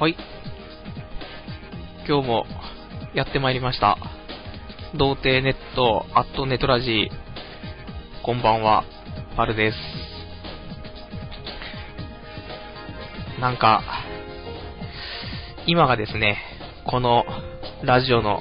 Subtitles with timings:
[0.00, 0.14] はい。
[2.06, 2.46] 今日も
[3.14, 3.98] やってまいりました。
[4.96, 8.24] 童貞ネット、アットネトラジー。
[8.24, 8.84] こんばんは、
[9.36, 9.76] パルです。
[13.40, 13.82] なんか、
[15.66, 16.38] 今がですね、
[16.86, 17.24] この
[17.82, 18.40] ラジオの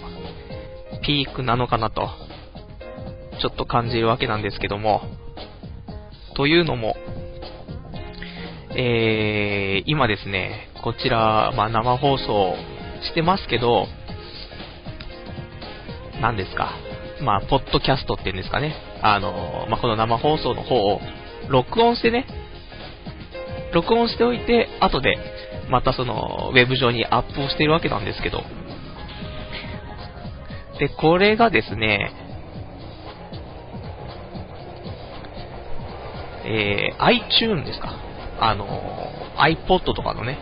[1.01, 2.07] ピークなのかなと、
[3.41, 5.01] ちょっと感じるわけなんですけども、
[6.35, 6.95] というのも、
[8.75, 12.55] えー、今ですね、こちら、まあ、生放送
[13.03, 13.87] してますけど、
[16.21, 16.71] 何ですか、
[17.21, 21.01] まあ、ポッドキャストっていうんですかね、あの、まあ、この生放送の方を
[21.49, 22.25] 録音してね、
[23.73, 25.17] 録音しておいて、後で、
[25.69, 28.43] またその、ウェブ上にアップをしているわけなんですけど、
[30.79, 32.13] で、これがですね、
[36.45, 37.93] えー、iTune ですか？
[38.39, 38.65] あの、
[39.37, 40.37] iPod とかのね、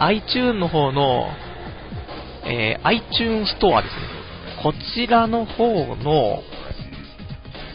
[0.00, 1.28] iTunes の方の、
[2.44, 4.00] えー、iTunes ストアですね。
[4.62, 6.42] こちらの方の、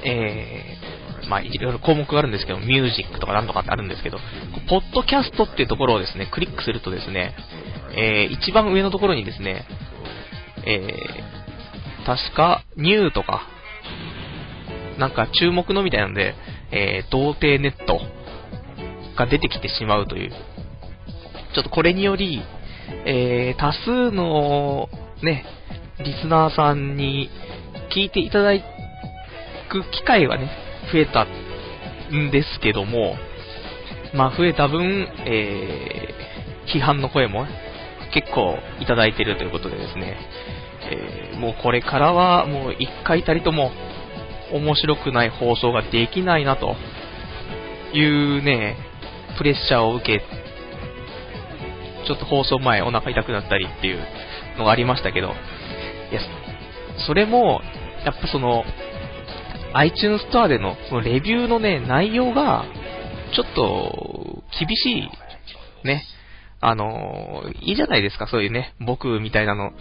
[0.06, 4.18] えー、まあ、いろいろ項目があるんですけど、ミュージックとかなんとかってあるんですけど、
[4.70, 7.36] ポッドキャストっていうところをですね、クリックするとですね、
[7.96, 9.66] えー、一番上のところにですね、
[10.66, 13.48] えー、確か、ニューとか、
[14.98, 16.36] なんか注目のみたいなんで、
[16.72, 18.00] えー、童貞ネット
[19.16, 20.32] が出てきてしまうという。
[21.54, 22.42] ちょっとこれにより、
[23.06, 24.90] えー、多数の
[25.22, 25.46] ね、
[26.00, 27.30] リスナーさんに
[27.96, 28.52] 聞いていただ
[29.70, 30.50] く機会はね、
[30.92, 33.16] 増えたんですけども、
[34.14, 37.46] まあ増えた分、えー、批判の声も
[38.14, 40.18] 結構いただいてるということでですね、
[40.92, 43.72] えー、もうこれからはもう一回たりとも
[44.52, 46.76] 面白くない放送ができないなと
[47.94, 48.78] いうね、
[49.38, 50.22] プレッシャーを受け、
[52.04, 54.00] ちょっと放送前お腹痛くなったりっていう
[54.58, 55.32] のがありましたけど、い
[56.16, 56.22] や、
[57.08, 57.62] それも、
[58.06, 58.64] やっぱその、
[59.74, 62.66] iTunes ストアでのそのレビューのね、内容が、
[63.36, 65.10] ちょっと、厳しい、
[65.86, 66.04] ね。
[66.62, 69.72] あの、いいじゃないですか、そういうね、僕みたいなの、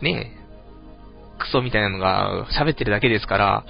[0.00, 0.32] ね、
[1.38, 3.64] クソみたいなのが喋ってるだけですから、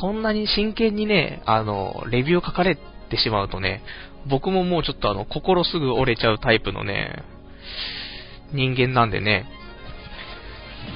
[0.00, 2.76] そんなに真剣にね、あの、レビューを書かれ
[3.10, 3.82] てしまうとね、
[4.28, 7.24] 僕ももうちょっとあの、心すぐ折れちゃうタイプのね、
[8.52, 9.46] 人間なんでね、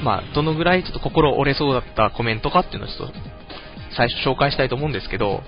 [0.03, 3.15] まあ、どのぐらいちょっと心折れそうだったコメントかっていうのをちょっと、
[3.97, 5.43] 最初紹介したいと思うんですけど、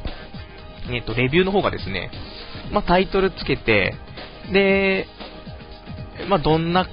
[0.90, 2.10] えっと、レビューの方がですね、
[2.72, 3.94] まあ、タイトルつけて、
[4.52, 5.06] で、
[6.28, 6.88] まあ、どんな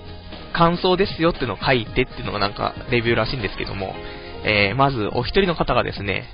[0.53, 3.93] 感想ですよっていうのを書いてっていうのがなんか、レビューらしいんですけども、
[4.43, 6.25] えー、まず、お一人の方がですね、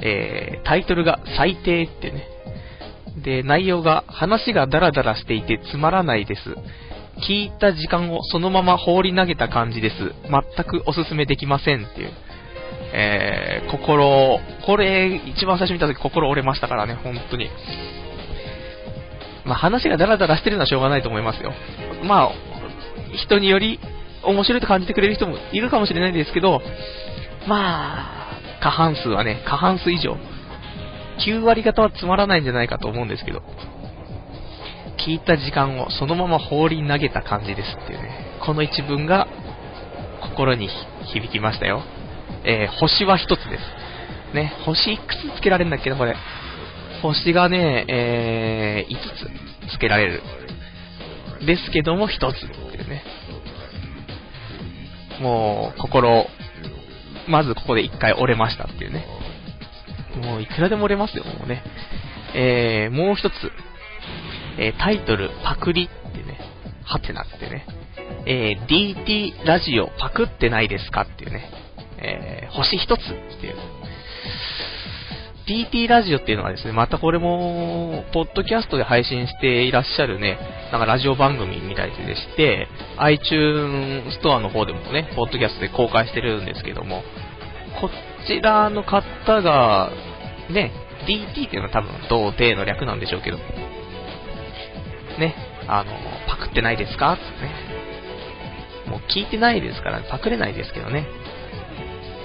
[0.00, 2.26] えー、タイトルが最低ってね、
[3.16, 6.54] で、内容が話がダラダラしていてつまらないです。
[7.26, 9.96] 聞いた時間をそのまま放り投げた感じです。
[9.96, 12.12] 全くおすすめできませんっていう。
[12.92, 17.48] えー、心、これ、一番最初見た時心折れましたからね、本当に。
[19.44, 21.52] まあ、話がダラダラしてるのはしょうがないと思いますよ。
[22.04, 22.32] まあ、
[23.16, 23.80] 人により
[24.22, 26.60] 面白いと感じてくれる人もいるかもしれないですけど、
[27.46, 30.16] まあ、過半数はね、過半数以上。
[31.26, 33.42] 9割方はつまらないんじゃないかと思うんですけど、
[35.06, 39.28] 聞いた時間をそのまま放り投げた感じですっていうね、この一文が
[40.22, 40.68] 心に
[41.12, 41.82] 響きましたよ。
[42.44, 44.34] えー、星は一つです。
[44.34, 46.14] ね、星いくつつけられるんだっけな、これ。
[47.02, 50.22] 星がね、えー、5つつけられる。
[51.46, 53.02] ですけども、一つっていうね。
[55.20, 56.26] もう、心、
[57.28, 59.04] まずここで一回折れましたっていうね。
[60.20, 61.62] もういくらでも折れますよ、もうね。
[62.34, 63.34] えー、もう一つ。
[64.58, 66.38] えー、タイトル、パクリってね、
[66.84, 67.66] はてなってね。
[68.26, 71.50] えー、DT ラジオパクってないですかっていうね。
[71.98, 73.04] えー、星一つっ
[73.40, 73.56] ていう。
[75.46, 80.38] DT ラジオっていうのはですね、またこれも、ポッドキャストで配信していらっしゃるね、
[80.70, 82.68] なんかラジオ番組みたいでして、
[82.98, 87.02] iTunes ストアの方でもね、ポッドキャストで公開してるんですけども、
[87.80, 87.90] こ
[88.26, 89.90] ちらの方が、
[90.50, 90.72] ね、
[91.06, 93.38] DT っていうのは多分、童貞の略なんでしょうけど、
[95.18, 95.34] ね、
[95.68, 95.92] あの、
[96.28, 97.12] パクってないですか？
[97.12, 97.52] ってね。
[98.88, 101.06] もう聞いてないですから、パクれないですけどね。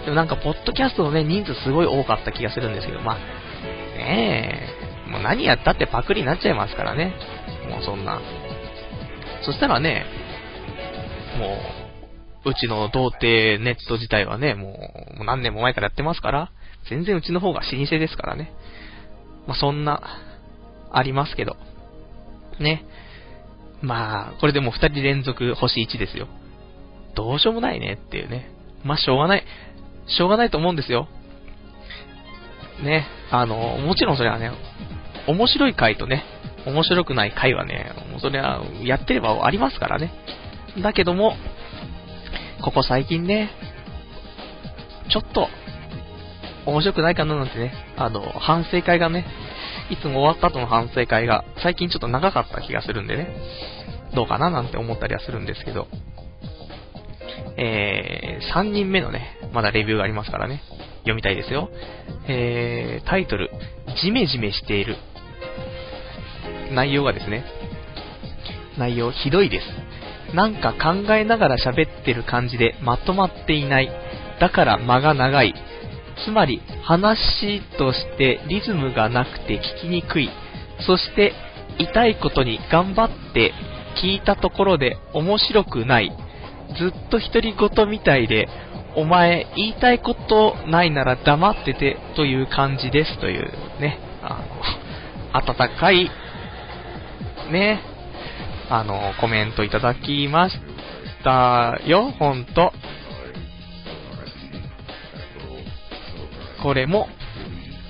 [0.06, 3.16] でもなんか、ポッドキャストのね、人数すごい多かった気がするんですけど、まあ、
[3.98, 4.70] ね
[5.08, 7.14] え、もう何やったってパクリになっちゃいますからね。
[7.70, 8.20] もうそんな。
[9.44, 10.06] そしたらね、
[11.40, 11.58] も
[12.46, 14.78] う、うちの童貞ネット自体はね、も
[15.20, 16.52] う何年も前からやってますから、
[16.90, 18.52] 全然うちの方が老舗ですからね。
[19.48, 20.02] まあ、そんな、
[20.92, 21.58] ありますけど。
[22.60, 22.86] ね。
[23.82, 26.28] まあ、これでもう2人連続星1ですよ。
[27.16, 28.50] どうしようもないねっていうね。
[28.84, 29.44] まあ、しょうがない。
[30.08, 31.08] しょうがないと思うんですよ。
[32.84, 34.52] ね、あの、もちろんそれはね、
[35.28, 36.24] 面白い回とね、
[36.66, 40.12] 面白くない回はね、もうそれはやってればありますからね。
[40.82, 41.36] だけども、
[42.64, 43.50] ここ最近ね、
[45.10, 45.48] ちょっと、
[46.66, 49.26] 面白くないかななんてね、あの、反省会がね、
[49.90, 53.36] いつも終わった後の反省会が、最近ちょっと長かった気がするんでね、
[54.16, 55.88] どうかななんて思ったりはするんですけど、
[57.58, 60.62] えー、3人目のね、まだレビューがありますからね、
[61.00, 61.70] 読みたいですよ。
[62.28, 63.52] えー、タイトル、
[64.02, 64.96] ジメジメしている。
[66.72, 67.46] 内容がですね、
[68.78, 70.36] 内容ひどいです。
[70.36, 73.90] なんか考えながら喋ってる感じでまとまっていない。
[74.40, 75.54] だから間が長い。
[76.24, 80.30] つまり話としてリズムがなくて聞きにくい。
[80.86, 81.34] そして
[81.78, 83.54] 痛いことに頑張って
[84.02, 86.12] 聞いたところで面白くない。
[86.78, 88.48] ずっと独り言みたいで、
[88.96, 94.42] お前言いたいことないなら黙っててという感じですというね、あ
[95.34, 96.10] の、温かい、
[97.52, 97.82] ね、
[98.70, 100.58] あの、コメントいただきまし
[101.24, 102.72] たよ、ほんと。
[106.66, 107.08] これも、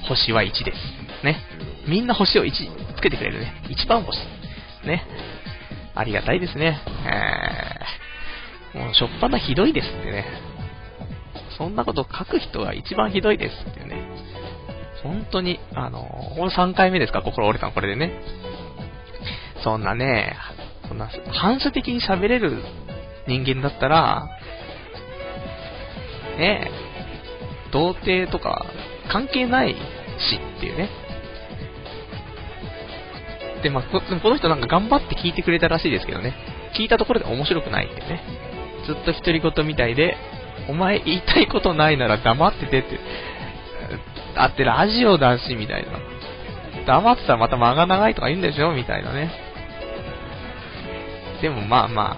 [0.10, 1.25] 星は1です。
[1.25, 1.39] ね。
[1.88, 2.51] みんな星を1
[2.98, 3.54] つけてくれるね。
[3.69, 4.18] 1番星。
[4.86, 5.07] ね。
[5.95, 6.81] ありがたいですね。
[8.74, 10.25] えー、もう、しょっぱなひどいですってね。
[11.57, 13.95] そんなこと書く人が一番ひどいですっていうね。
[15.04, 16.01] 本当に、あの、
[16.36, 18.19] この3回目ですか、心折れたの、これでね。
[19.63, 20.36] そんなね、
[20.89, 22.62] そんな、反射的に喋れる
[23.25, 24.28] 人間だったら、
[26.38, 26.85] ねえ、
[27.75, 28.66] 童貞とか
[29.12, 29.75] 関係ないし
[30.57, 30.89] っていうね。
[33.63, 36.33] で、まあ、この人なんか頑張って聞いてくれたらしいですけどね。
[36.77, 38.22] 聞いたところで面白くないってね。
[38.88, 40.16] ずっと独り言みたいで、
[40.69, 43.00] お前言いたいことないなら黙っててって。
[44.36, 46.00] だってラジオだし、みたいな。
[46.86, 49.31] 黙ってたらまた間が長いとか言うんでしょみたいなね。
[51.42, 52.18] でもまあま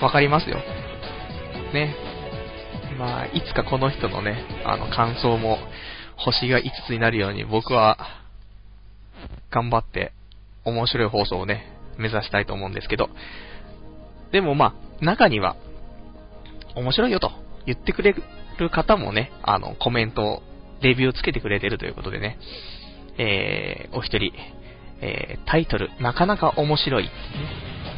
[0.00, 0.58] あ、わかりますよ。
[1.72, 1.94] ね。
[2.98, 5.58] まあ、いつかこの人のね、あの感想も
[6.16, 7.98] 星が5つになるように僕は
[9.50, 10.12] 頑張って
[10.64, 13.08] 面白い放送をね、目指したいと思うんですけど、
[14.32, 15.56] でもまあ、中には、
[16.74, 17.30] 面白いよと
[17.64, 18.14] 言ってくれ
[18.58, 20.42] る方もね、あの、コメント、
[20.82, 22.38] レビューをつけてくれてるということでね、
[23.18, 24.32] えー、お一人、
[25.00, 27.10] えー、タイトル、なかなか面白い、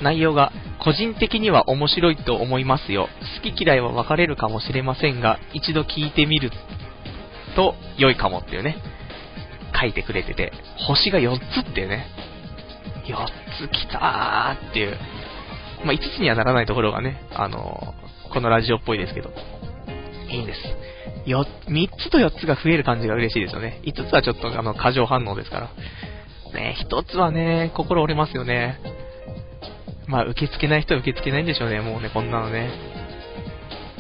[0.03, 3.09] 内容が、個人的には面白いと思いますよ。
[3.43, 6.51] 好き嫌いは分かれるかもしれませんが、一度聞いてみる
[7.57, 8.77] と良いかもっていうね、
[9.79, 10.53] 書いてくれてて、
[10.87, 12.07] 星が4つっていうね、
[13.07, 13.17] 4
[13.67, 14.97] つ来たーっていう、
[15.85, 19.31] まあ、5つにはならないところがね、あのー、このラジオっぽいですけど、
[20.31, 20.61] いいんです。
[21.29, 23.81] よ、3つと4つが増える感じが嬉しいですよね。
[23.85, 25.71] 5つはちょっとあの、過剰反応ですから。
[26.55, 28.79] ね、1つはね、心折れますよね。
[30.07, 32.71] まあ、受け付けない人は受け付けないんでしょうね、もうね、こんなのね。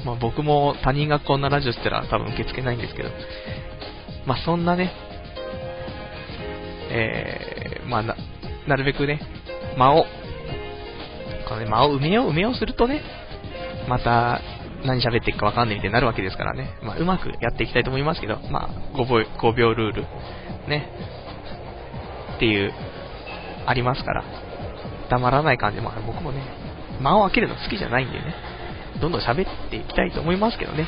[0.05, 3.11] まあ、僕も他人がこんなラジオしたら多分受け付けないんですけど。
[4.27, 4.93] まあ、そんなね、
[6.91, 8.17] えー、まあ、な、
[8.67, 9.21] なるべくね、
[9.77, 10.05] 間を、
[11.49, 13.03] このね、間を埋めよう埋めようするとね、
[13.89, 14.41] また、
[14.85, 16.79] 何喋っていくかわかんないみたいになるわけですからね。
[16.83, 20.03] まあ、うまくやっていきたいと思いますけど、まあ、,5 秒ルール、
[20.69, 20.89] ね、
[22.39, 22.73] っていう、
[23.67, 24.25] ありますから、
[25.11, 26.41] 黙らない感じも、僕もね、
[27.01, 28.35] 間を開けるの好きじゃないんでね、
[29.01, 30.87] どんどん喋っていきたいと思いますけどね、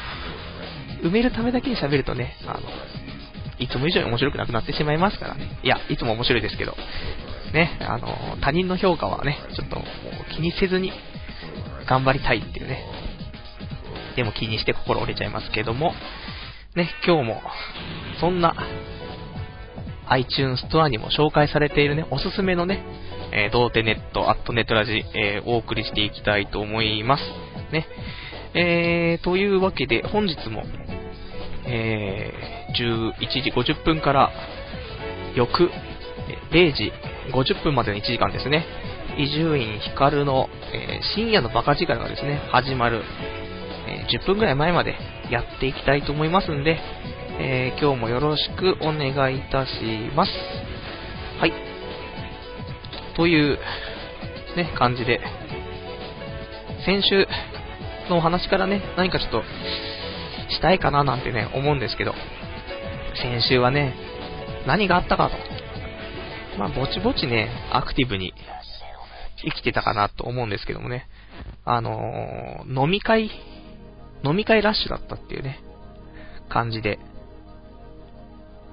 [1.03, 2.61] 埋めるためだけに喋るとね、あの、
[3.59, 5.35] いつも以上に面白くなくなってしまいますから。
[5.35, 5.59] ね。
[5.63, 6.75] いや、いつも面白いですけど、
[7.53, 9.83] ね、あの、他人の評価はね、ちょっと
[10.35, 10.93] 気にせずに
[11.87, 12.85] 頑張りたいっていうね。
[14.17, 15.95] でも気にして心折れちゃいますけども、
[16.75, 17.43] ね、今日も、
[18.21, 18.55] そんな、
[20.11, 22.85] iTunes ストアにも紹介されているね、おすすめのね、
[23.33, 27.23] えー、童貞ネット、アットネットラジ、えー、お送りしていきたいと思います。
[27.73, 27.87] ね。
[28.55, 30.65] えー、というわけで、本日も、
[31.65, 34.31] えー、11時50分から
[35.37, 35.71] 翌
[36.51, 36.93] 0時
[37.33, 38.67] 50分までの1時間ですね、
[39.17, 43.03] 伊集院光の、えー、深夜のバカ力がですね、始まる、
[43.87, 44.97] えー、10分ぐらい前まで
[45.31, 46.81] やっていきたいと思いますんで、
[47.43, 49.71] えー、今日もよろしくお願いいたし
[50.15, 50.33] ます。
[51.41, 51.53] はい。
[53.17, 53.59] という、
[54.59, 55.21] ね、感じで、
[56.85, 57.27] 先週
[58.11, 59.43] のお話からね、何かちょっと、
[60.51, 62.15] したいかななんてね、思うんですけど、
[63.23, 63.95] 先週はね、
[64.67, 65.37] 何があったかと。
[66.59, 68.35] まあ、ぼちぼちね、アクティブに
[69.39, 71.09] 生きてたかなと思うんですけどもね。
[71.65, 73.31] あのー、飲み会、
[74.27, 75.61] 飲み会ラッシュだったっていうね、
[76.51, 76.99] 感じで。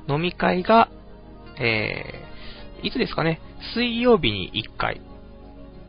[0.08, 0.90] 飲み会が、
[1.60, 3.42] えー、いつですかね、
[3.74, 5.02] 水曜日に1回。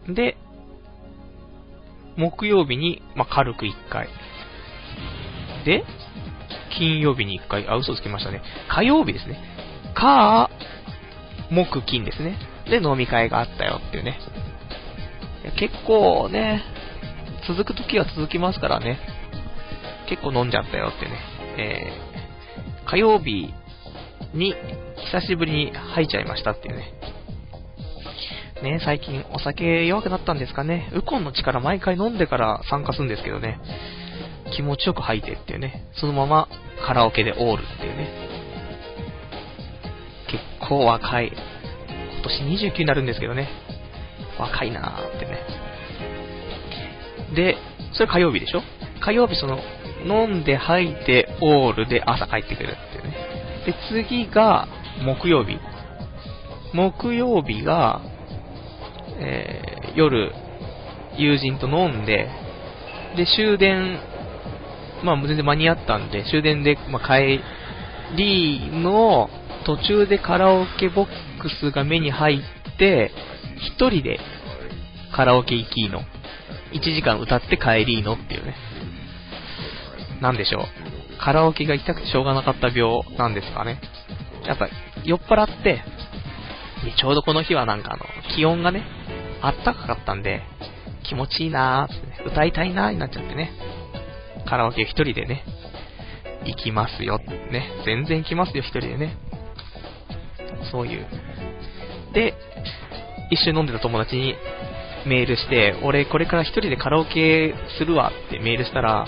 [0.08, 0.36] で、
[2.16, 4.08] 木曜日に、まあ、軽く1回。
[5.64, 5.84] で、
[6.76, 8.42] 金曜日に1回、あ、嘘つきましたね。
[8.68, 9.38] 火曜日ですね。
[9.94, 10.50] か、
[11.50, 12.36] 木、金ですね。
[12.68, 14.18] で、飲み会があったよっていうね。
[15.58, 16.62] 結構ね、
[17.46, 18.98] 続く時は続きますからね。
[20.08, 21.18] 結構飲んじゃったよってね。
[21.56, 23.52] えー、火曜日
[24.34, 24.54] に
[25.12, 26.92] 久しぶりに吐いちゃいましたっていうね。
[28.62, 30.90] ね、最近お酒弱くなったんですかね。
[30.92, 33.60] ウコンの力毎回飲んでから参加するんですけどね。
[34.54, 35.86] 気持ちよく吐いてっていうね。
[35.92, 36.48] そのまま
[36.84, 38.08] カラオケでオールっていうね。
[40.28, 41.32] 結構若い。
[41.32, 43.48] 今年29になるんですけどね。
[44.38, 45.38] 若いなーってね。
[47.34, 47.56] で、
[47.92, 48.62] それ火曜日でしょ？
[49.00, 49.60] 火曜日その、
[50.04, 52.76] 飲んで吐いてオールで朝帰ってくる。
[53.68, 54.66] で、次が
[55.04, 55.58] 木曜日。
[56.72, 58.00] 木曜日が、
[59.18, 60.32] えー、夜、
[61.18, 62.30] 友人と飲んで、
[63.14, 63.98] で、終電、
[65.04, 67.40] まあ全然間に合ったんで、終電で、まあ、帰
[68.16, 69.28] りの
[69.66, 71.08] 途中でカラオケボッ
[71.38, 73.10] クスが目に入って、
[73.56, 74.18] 一人で
[75.14, 76.00] カラオケ行きの。
[76.72, 78.54] 1時間歌って帰りのっていうね。
[80.22, 80.87] なんでしょう。
[81.20, 83.80] カラオケが行きたくてしょうがなかった病なんですかね。
[84.46, 84.68] やっぱ、
[85.04, 85.82] 酔っ払って、
[86.96, 88.84] ちょうどこの日はなんかあの、気温がね、
[89.42, 90.42] あったかかったんで、
[91.04, 93.50] 気持ちいいなーってね、歌いたいなーになっちゃってね。
[94.46, 95.44] カラオケ一人でね、
[96.44, 97.30] 行きますよって。
[97.30, 99.16] ね、全然行きますよ、一人でね。
[100.70, 101.06] そういう。
[102.12, 102.34] で、
[103.30, 104.34] 一緒に飲んでた友達に
[105.06, 109.06] メールして、俺これから一人でカラオケするわってメールしたら、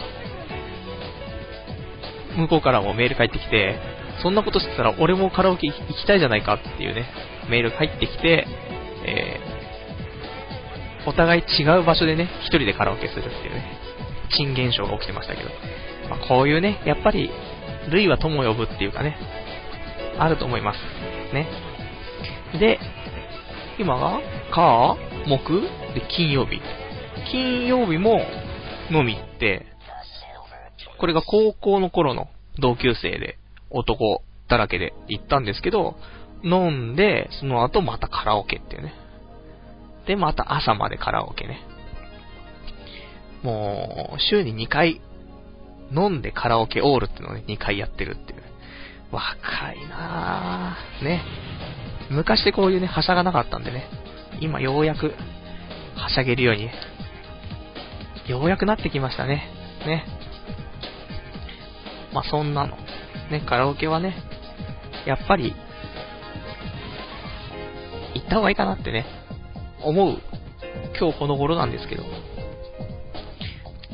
[2.36, 3.78] 向こうからもメール返ってきて、
[4.22, 7.06] そんなことしてたら俺もカラオケ行きたいじゃないかっていうね、
[7.48, 8.46] メールが入ってきて、
[9.04, 13.64] えー、お互い違う場所でね、一人でカラオケするっていうね、
[14.30, 15.48] 珍現象が起きてましたけど、
[16.08, 17.30] まあ、こういうね、やっぱり、
[17.90, 19.16] 類は友を呼ぶっていうかね、
[20.18, 20.78] あると思います。
[21.34, 21.48] ね。
[22.58, 22.78] で、
[23.78, 24.20] 今が、
[24.50, 24.96] か、
[25.26, 25.62] 木
[25.94, 26.60] で、金曜日。
[27.30, 28.20] 金曜日も
[28.90, 29.66] 飲みって、
[31.00, 32.28] これが高校の頃の
[32.58, 33.38] 同級生で、
[33.70, 35.96] 男だらけで行ったんですけど、
[36.44, 38.92] 飲んで、その後またカラオケっていうね。
[40.06, 41.62] で、また朝までカラオケね。
[43.42, 45.00] もう、週に2回、
[45.90, 48.42] 飲んでカラオケオールっていうのをね、2回やってるっていう。
[49.10, 51.04] 若いなぁ。
[51.04, 51.22] ね。
[52.10, 53.88] 昔でこういうね、はしゃがなかったんでね。
[54.40, 55.14] 今ようやく、
[55.96, 56.68] はしゃげるように、
[58.26, 59.48] ようやくなってきましたね。
[59.86, 60.19] ね。
[62.12, 62.76] まあ、そんなの。
[63.30, 64.14] ね、カラオケはね、
[65.06, 65.54] やっぱり、
[68.14, 69.06] 行った方がいいかなってね、
[69.82, 70.18] 思う、
[70.98, 72.02] 今日この頃なんですけど、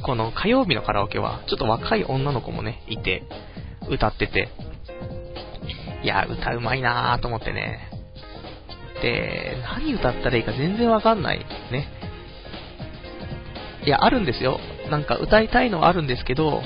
[0.03, 3.25] この火曜日のカラオケは、ちょっと若い女の子もね、いて、
[3.89, 4.49] 歌ってて、
[6.03, 7.91] いや、歌うまいなぁと思ってね。
[9.03, 11.39] で、何歌ったらいいか全然わかんない。
[11.71, 11.89] ね。
[13.85, 14.59] いや、あるんですよ。
[14.91, 16.63] なんか歌いたいのはあるんですけど、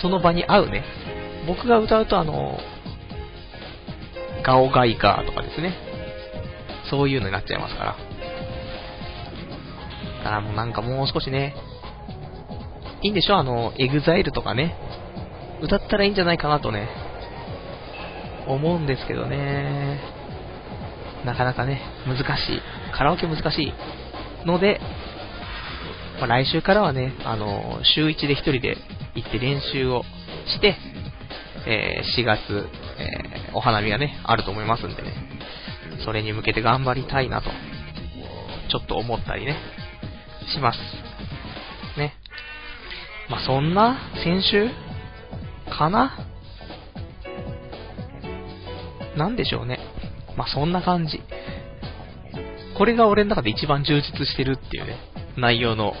[0.00, 0.84] その場に合うね。
[1.46, 2.58] 僕が歌うとあの、
[4.44, 5.74] ガオガイガーとかですね。
[6.90, 7.96] そういうのになっちゃいますから。
[10.18, 11.54] だからもうなんかもう少しね、
[13.02, 13.36] いいんでしょ？
[13.36, 14.74] あの、 EXILE とかね。
[15.62, 16.88] 歌ったらいいんじゃないかなとね、
[18.46, 20.00] 思うんですけどね。
[21.24, 22.20] なかなかね、難し
[22.54, 22.62] い。
[22.92, 23.72] カラオケ難しい。
[24.46, 24.80] ので、
[26.18, 28.76] まあ、来週からはね、あの、週1で1人で
[29.14, 30.02] 行って練習を
[30.46, 30.76] して、
[31.66, 32.68] えー、4月、
[32.98, 35.12] えー、お花見がね、あると思いますんでね、
[36.04, 37.50] それに向けて頑張りたいなと、
[38.70, 39.56] ちょっと思ったりね、
[40.52, 40.78] します。
[41.98, 42.14] ね。
[43.30, 44.68] まあ、そんな、先週？
[45.70, 46.18] かな？
[49.16, 49.78] なんでしょうね。
[50.36, 51.22] まあ、そんな感じ。
[52.76, 54.98] これが俺の中で一番充実してるっていうね、
[55.36, 55.94] 内容の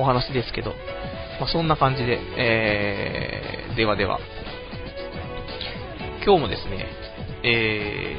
[0.00, 0.70] お話ですけど、
[1.40, 4.18] まあ、そんな感じで、えー、ではでは、
[6.24, 6.86] 今日もですね、
[7.44, 8.16] え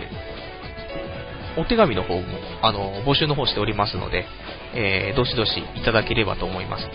[1.57, 2.23] ー、お手紙の方も、
[2.61, 4.25] あの、募集の方しておりますので、
[4.73, 6.87] えー、どしどしいただければと思います。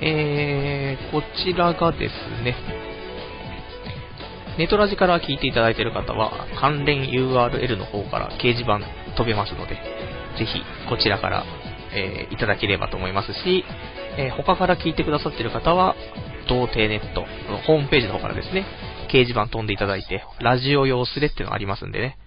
[0.00, 2.12] えー、こちらがです
[2.42, 2.54] ね、
[4.58, 8.80] ネトラジから聞いていただいている方は、関連 URL の方から掲示板
[9.16, 9.74] 飛べますので、
[10.38, 11.44] ぜひこちらから、
[11.94, 13.64] えー、いただければと思いますし、
[14.18, 15.94] えー、他から聞いてくださってる方は、
[16.48, 17.20] 童貞ネット
[17.50, 18.64] のホームページの方からですね、
[19.08, 22.18] 掲示板飛んでいただいて、ラジオ用スレってのがありますんでね、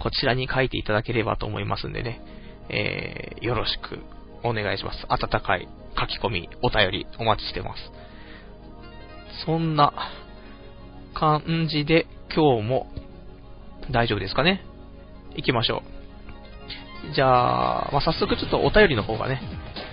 [0.00, 2.20] こちらに書いていただければと思いますんでね、
[2.68, 4.00] えー、よろしく
[4.42, 5.06] お願いします。
[5.08, 7.82] 温かい書き込み、お便りお待ちしてます。
[9.46, 9.92] そんな
[11.14, 12.86] 感じで今日も
[13.90, 14.62] 大丈夫ですかね？
[15.34, 15.82] 行きましょ
[17.10, 17.14] う。
[17.14, 19.40] じゃあ、まあ、早速ちょっとお便りの方がね、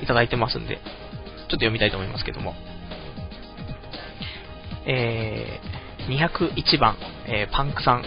[0.04, 2.54] いただいてますんで、ょっと読みたいと思いますけども。
[4.86, 6.98] えー、201番、
[7.28, 8.04] えー、パンクさん。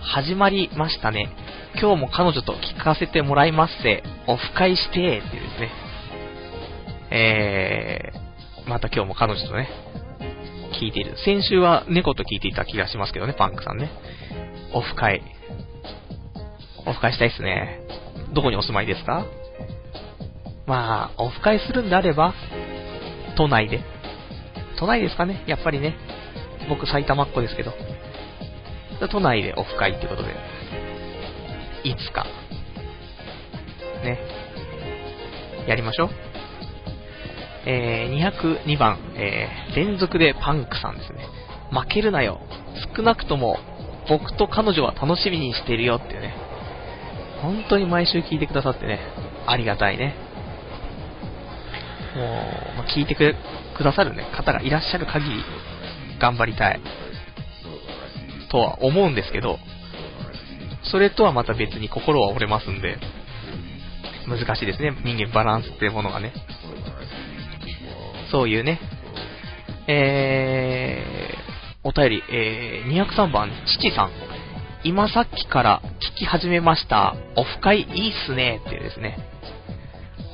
[0.00, 1.28] 始まりましたね。
[1.80, 4.02] 今日も彼女と聞かせてもらいますせ。
[4.26, 5.70] オフ会して、っていうですね。
[7.10, 9.68] えー、また今日も彼女とね、
[10.80, 11.16] 聞いている。
[11.24, 13.90] 先週は猫と聞いていた気がしますけどね、パンクさんね。
[14.72, 15.22] オフ会。
[16.86, 17.80] オフ会したいっすね。
[18.32, 19.24] どこにお住まいですか？
[20.66, 22.34] まあ、オフ会するんであれば、
[23.36, 23.80] 都内で。
[24.78, 25.42] 都内ですかね？
[25.46, 25.96] やっぱりね。
[26.68, 27.72] 僕埼玉っ子ですけど。
[29.10, 30.34] 都内でオフ会ってことで。
[31.84, 32.26] いつか。
[34.02, 34.18] ね。
[35.66, 36.10] やりましょう。
[37.66, 41.26] えー、202番、えー、連続でパンクさんですね。
[41.70, 42.40] 負けるなよ。
[42.94, 43.58] 少なくとも、
[44.08, 46.34] 僕と彼女は楽しみにしてるよっていうね。
[47.40, 49.00] 本当に毎週聞いてくださってね、
[49.46, 50.14] ありがたいね。
[52.14, 55.44] もう、聞いてくださるね、方がいらっしゃる限り、
[56.20, 56.80] 頑張りたい。
[58.50, 59.58] とは思うんですけど、
[60.84, 62.98] それとはまた別に心は折れますんで、
[64.28, 66.32] 難しいですね、人間バランスっていうものがね。
[68.30, 68.80] そういうね、
[69.86, 74.10] えー、お便り、えー、203番、父さん。
[74.82, 75.82] 今さっきから
[76.14, 77.16] 聞き始めました。
[77.36, 79.18] オフ会いいっすね、っていうですね。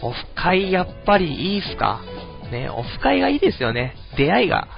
[0.02, 2.00] オフ会やっぱりいいっすか？
[2.50, 3.94] ね、オフ会がいいですよね。
[4.16, 4.68] 出会いが。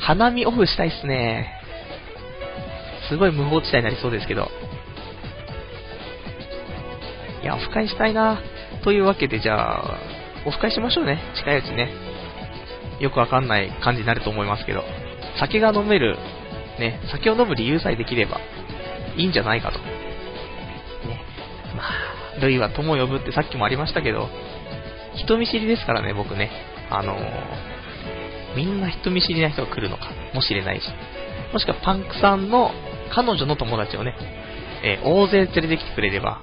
[0.00, 1.54] 花見オフしたいっすね。
[3.08, 4.48] すごい無法地帯になりそうですけど。
[7.42, 8.40] いや、オフ会したいな。
[8.84, 9.98] というわけで、じゃあ、
[10.46, 11.20] オフ会しましょうね。
[11.36, 11.90] 近いうちね。
[13.00, 14.82] よくわかんない感じになると思いますけど。
[15.38, 16.16] 酒が飲める、
[16.78, 18.40] ね、酒を飲む理由さえできれば、
[19.16, 19.78] いいんじゃないかと。
[19.78, 19.84] ね。
[21.76, 21.86] まあ、
[22.40, 24.28] ルイは友を呼ぶってさっきもありましたけど、
[25.16, 26.50] 人見知りですからね、僕ね。
[26.90, 30.84] あのー、みんな人見知りな人が来るのかもしれないし。
[31.52, 32.70] もしくはパンクさんの
[33.10, 34.14] 彼女の友達をね、
[34.82, 36.42] えー、大勢連れてきてくれれば、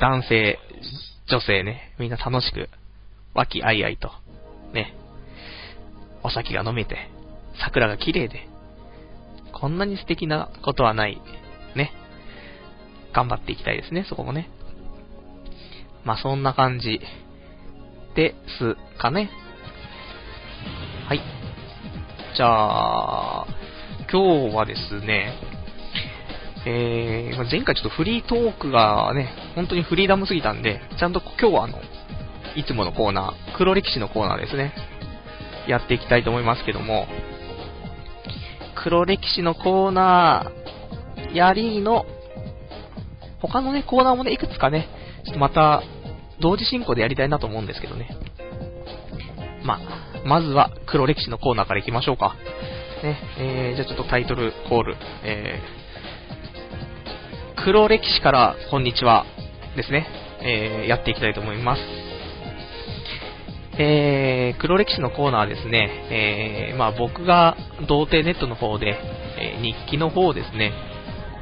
[0.00, 0.58] 男性、
[1.28, 2.68] 女性ね、みんな楽しく、
[3.34, 4.10] 和気あいあいと、
[4.72, 4.94] ね、
[6.22, 6.96] お酒が飲めて、
[7.62, 8.48] 桜が綺麗で、
[9.52, 11.20] こんなに素敵なことはない、
[11.76, 11.92] ね。
[13.12, 14.48] 頑張っていきたいですね、そこもね。
[16.04, 17.00] まあ、そんな感じ
[18.14, 19.30] ですかね。
[21.08, 21.20] はい。
[22.36, 23.46] じゃあ、
[24.10, 25.34] 今日はですね、
[26.66, 31.78] えー、前回ちょっとフリートークがね、本当にフリーダムすぎたんで、ちゃんと今日はあの、
[32.56, 34.74] いつものコーナー、黒歴史のコーナーですね、
[35.68, 37.06] やっていきたいと思いますけども、
[38.82, 42.04] 黒歴史のコーナー、やりの、
[43.40, 44.88] 他のね、コーナーもね、いくつかね、
[45.24, 45.82] ちょっとまた、
[46.40, 48.08] 同時進行でやりたいなと思うんですけどね。
[49.64, 49.78] ま、
[50.24, 52.34] まずは黒歴史のコーナーからいきましょうか。
[53.02, 55.60] ね、えー、じゃあちょっとタイトルコール、え
[57.56, 59.26] 黒歴史からこんにちは
[59.76, 60.06] ですね、
[60.42, 61.82] えー、やっていきたいと思います。
[63.78, 67.56] えー、黒歴史のコーナーですね、えー、まあ僕が
[67.86, 68.96] 童貞ネットの方で、
[69.38, 70.72] えー、日記の方をですね、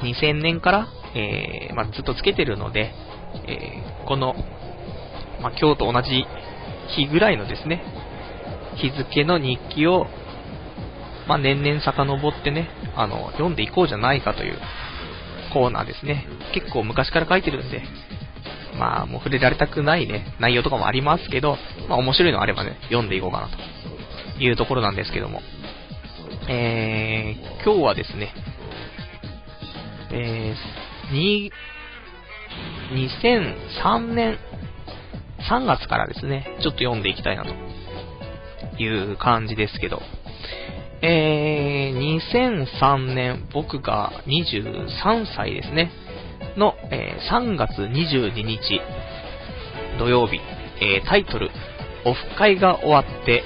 [0.03, 2.93] 2000年から、えー、まあ、ずっとつけてるので、
[3.47, 4.35] えー、この、
[5.41, 6.25] まあ、今日と同じ
[6.97, 7.83] 日ぐらいのですね、
[8.77, 10.07] 日付の日記を、
[11.27, 14.59] まあ、年々遡ってね、あの、読んでいこうじゃないかという
[15.53, 16.27] コーナーですね。
[16.55, 17.83] 結構昔から書いてるんで、
[18.79, 21.57] まあもう触れられたくないね、内容とかもありますけど、
[21.89, 23.49] まあ面白いのあればね、読んでいこうかな
[24.37, 25.41] というところなんですけども。
[26.51, 28.33] えー、今日はですね、
[30.13, 31.15] えー、
[32.93, 34.39] 2003年
[35.51, 37.53] 3月からですね、ちょっと読んでいきたいなと。
[38.83, 40.01] いう感じですけど、
[41.03, 45.91] えー、2003年、僕が23歳ですね、
[46.57, 48.81] の、えー、3月22日、
[49.99, 50.41] 土曜日、
[50.81, 51.51] えー、タイトル、
[52.05, 53.43] オフ会が終わって、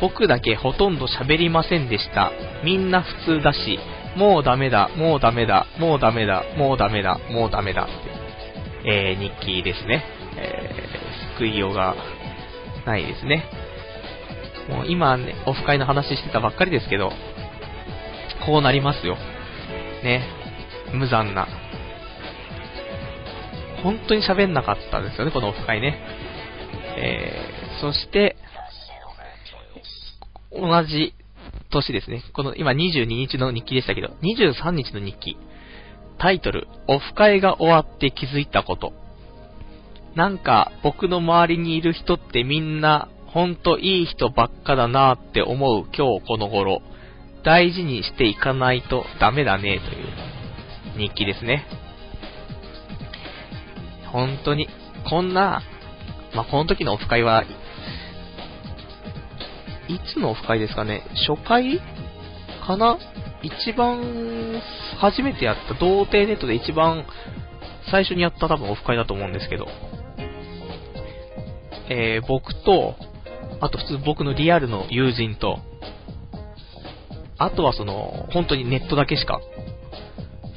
[0.00, 2.32] 僕だけほとんど喋りませんでした。
[2.64, 3.78] みんな普通だし、
[4.20, 7.88] もうダメだ、もうダメだ、もうダメだ、もうダメだ、もうダメだ、
[8.84, 10.04] えー、日記ですね。
[10.36, 11.96] えー、救いようが
[12.84, 13.46] ないですね。
[14.68, 17.12] もう今ね、オフ会の話してたばっかりですけど、
[18.44, 19.16] こうなりますよ。
[20.04, 20.22] ね。
[20.92, 21.48] 無残な。
[23.82, 25.98] 本当に喋んなかったんですよね、このオフ会ね。
[26.98, 28.36] えー、そして、
[30.52, 31.14] 同じ
[31.70, 32.22] 年ですね。
[32.34, 35.36] この今22日の日記でしたけど、23日の日記。
[36.18, 38.92] タイトル、オフ会が終わって気づいたこと。
[40.14, 46.82] なんか僕の周りにいる人ってみんなほんといい人ばっかだなーって思う今日この頃。
[47.42, 51.64] 大事にしていかないとダメだねという日記ですね。
[54.12, 54.68] 本当に、
[55.08, 55.62] こんな、
[56.34, 57.44] まあ、この時のオフ会は、
[59.90, 61.02] いつのオフ会ですかね？
[61.26, 61.80] 初回？
[62.64, 62.96] かな？
[63.42, 64.62] 一番、
[65.00, 67.04] 初めてやった童貞ネットで一番
[67.90, 69.66] 最初にやった多分オフ会だと思うんですけど、
[71.88, 72.94] えー、僕と、
[73.60, 75.58] あと普通僕のリアルの友人と、
[77.38, 79.40] あとはその、本当にネットだけしか、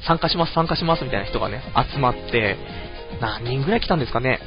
[0.06, 2.56] 参加します、参加しますみたいな人がね、集まって、
[3.20, 4.38] 何人ぐらい来たんですかね？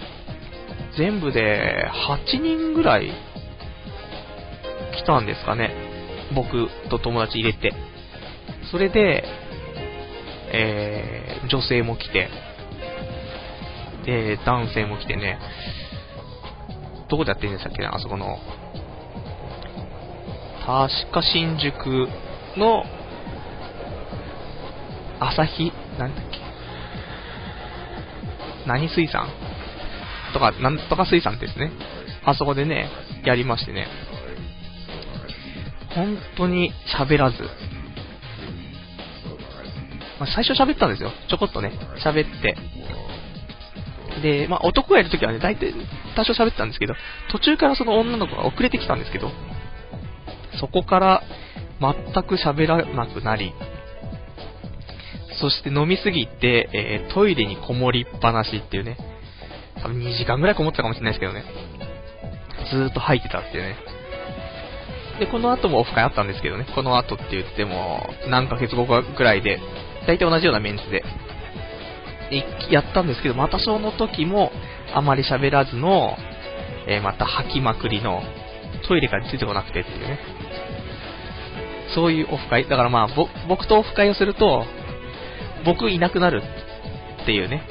[0.97, 3.12] 全部で8人ぐらい
[4.98, 5.74] 来たんですかね。
[6.36, 7.74] 僕と友達入れて。
[8.72, 9.24] それで、
[10.52, 12.30] えー、女性も来て、
[14.06, 15.40] で、男性も来てね、
[17.10, 18.38] どこでやってるんでしたっけね、あそこの。
[20.66, 22.10] 確か新宿
[22.58, 22.84] の、
[25.20, 26.40] 朝日、なんだっけ。
[28.66, 29.28] 何水産？
[30.34, 31.72] とか、なんとか水産ですね。
[32.26, 32.90] あそこでね、
[33.24, 33.88] やりましてね。
[35.98, 37.38] 本当に喋らず。
[40.20, 41.12] まあ、最初喋ったんですよ。
[41.28, 41.72] ちょこっとね、
[42.06, 42.56] 喋って。
[44.22, 45.74] で、まあ、男がいるときはね、大体、
[46.16, 46.94] 多少喋ってたんですけど、
[47.32, 49.32] 途中からその女の子が遅れてきたんですけど、
[50.60, 51.24] そこから
[51.82, 53.54] 全く喋らなくなり、
[55.40, 58.98] そして飲みすぎて、えー、トイレにこもりっぱなしっていうね、
[59.82, 61.44] 多分2時間ぐらいこもってたかもしれないですけどね、
[62.72, 63.97] ずーっと吐いてたっていうね。
[65.20, 69.60] で、この後もオフ会あったんですけどね、この後って言っても、何ヶ月後かぐらいで、
[70.06, 71.04] 大体同じようなメンツで、
[72.70, 74.52] やったんですけど、またその時も、
[74.94, 76.18] あまり喋らずの、
[76.88, 78.22] えー、また吐きまくりの、
[78.88, 80.20] トイレから出てこなくてっていうね。
[81.96, 82.68] そういうオフ会。
[82.68, 83.08] だからまあ、
[83.48, 84.66] 僕とオフ会をすると、
[85.66, 86.42] 僕いなくなる
[87.24, 87.64] っていうね、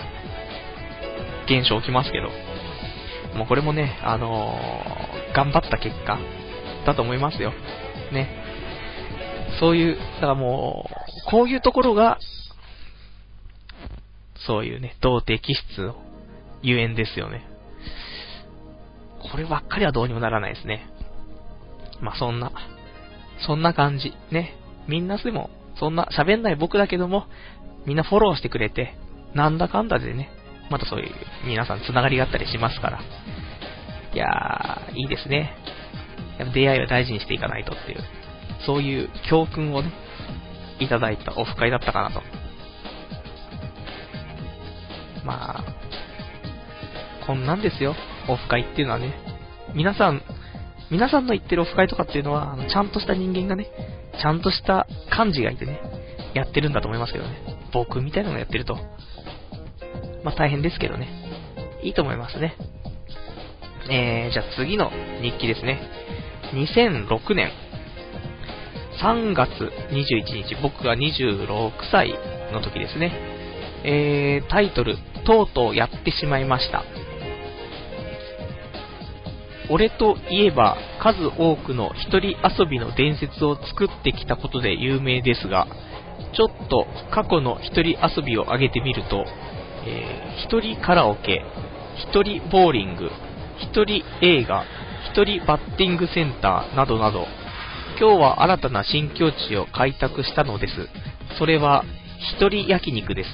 [1.47, 2.29] 現象起きますけど。
[3.37, 6.19] もうこれもね、あのー、頑張った結果
[6.87, 7.53] だと思いますよ。
[8.13, 8.29] ね。
[9.61, 10.89] そういう、だからも
[11.27, 12.19] う、こういうところが、
[14.47, 15.97] そういうね、童貞気質の
[16.63, 17.45] ゆえんですよね。
[19.31, 20.87] こればっかりはどうにもならないですね。
[22.01, 22.53] まあ、そんな、
[23.47, 24.15] そんな感じ。
[24.31, 24.55] ね。
[24.87, 27.27] みんなでも、そんな喋んない僕だけども、
[27.87, 28.95] みんなフォローしてくれて、
[29.35, 30.31] なんだかんだでね、
[30.71, 31.11] またそういう
[31.47, 33.01] 皆さん繋がりがあったりしますから。
[34.15, 35.55] いやー、いいですね。
[36.45, 37.99] 出会いは大事にしていかないとっていう、
[38.67, 39.93] そういう教訓をね、
[40.81, 42.23] いただいたオフ会だったかなと。
[45.25, 45.65] まあ、
[47.27, 47.95] こんなんですよ、
[48.29, 49.15] オフ会っていうのはね。
[49.75, 50.23] 皆さん、
[50.91, 53.69] 皆さんの言ってるオフ会とかっていうのは、あのちゃんとした人間がね、
[54.21, 55.81] ちゃんとした幹事がいてね、
[56.35, 57.31] やってるんだと思いますけどね。
[57.73, 58.77] 僕みたいなのやってると。
[60.23, 61.09] まあ大変ですけどね。
[61.83, 62.57] いいと思いますね。
[63.91, 64.91] えー、じゃあ次の
[65.23, 65.81] 日記ですね。
[66.53, 67.51] 2006年
[69.01, 69.51] 3月
[69.91, 72.15] 21日、僕が26歳
[72.53, 73.13] の時ですね。
[73.85, 76.83] えー、タイトル、とうとうやってしまいました。
[79.69, 85.67] 俺といえば数多くの一人遊びの伝説を作ってきたことで有名ですが、
[86.35, 89.27] ちょっと過去の一人遊びを挙げてみると、
[89.87, 91.45] えー、一人カラオケ、
[91.97, 93.11] 一人ボーリング、
[93.59, 94.65] 一人映画、
[95.17, 97.27] 一人バッティングセンターなどなど、
[97.99, 100.73] 今日は新たな新境地を開拓したのです。
[101.39, 101.85] それは、
[102.39, 103.31] 一人焼肉です。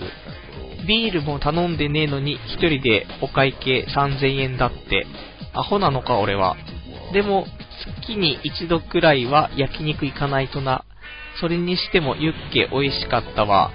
[0.87, 5.09] ビールも頼んでねえのに一人でお会計3000円だって、
[5.55, 6.57] アホなのか俺は。
[7.13, 7.47] でも、
[8.01, 10.85] 月に一度くらいは焼肉行かないとな。
[11.41, 13.73] それにしてもユッケ美味しかったわ。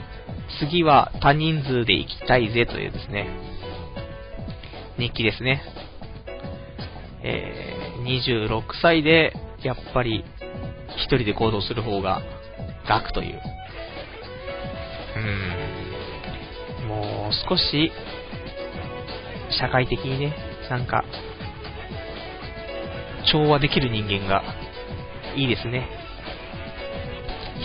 [0.62, 3.28] 次は多人数で行きたいぜというですね。
[4.98, 5.62] 日記ですね。
[7.22, 9.34] え、26歳で、
[9.64, 10.24] やっぱり、
[10.96, 12.22] 一人で行動する方が
[12.88, 13.42] 楽という。
[15.16, 16.88] うーん。
[16.88, 17.92] もう少し、
[19.60, 20.36] 社会的にね、
[20.70, 21.04] なんか、
[23.32, 24.44] 調和できる人間が
[25.36, 25.88] いいですね。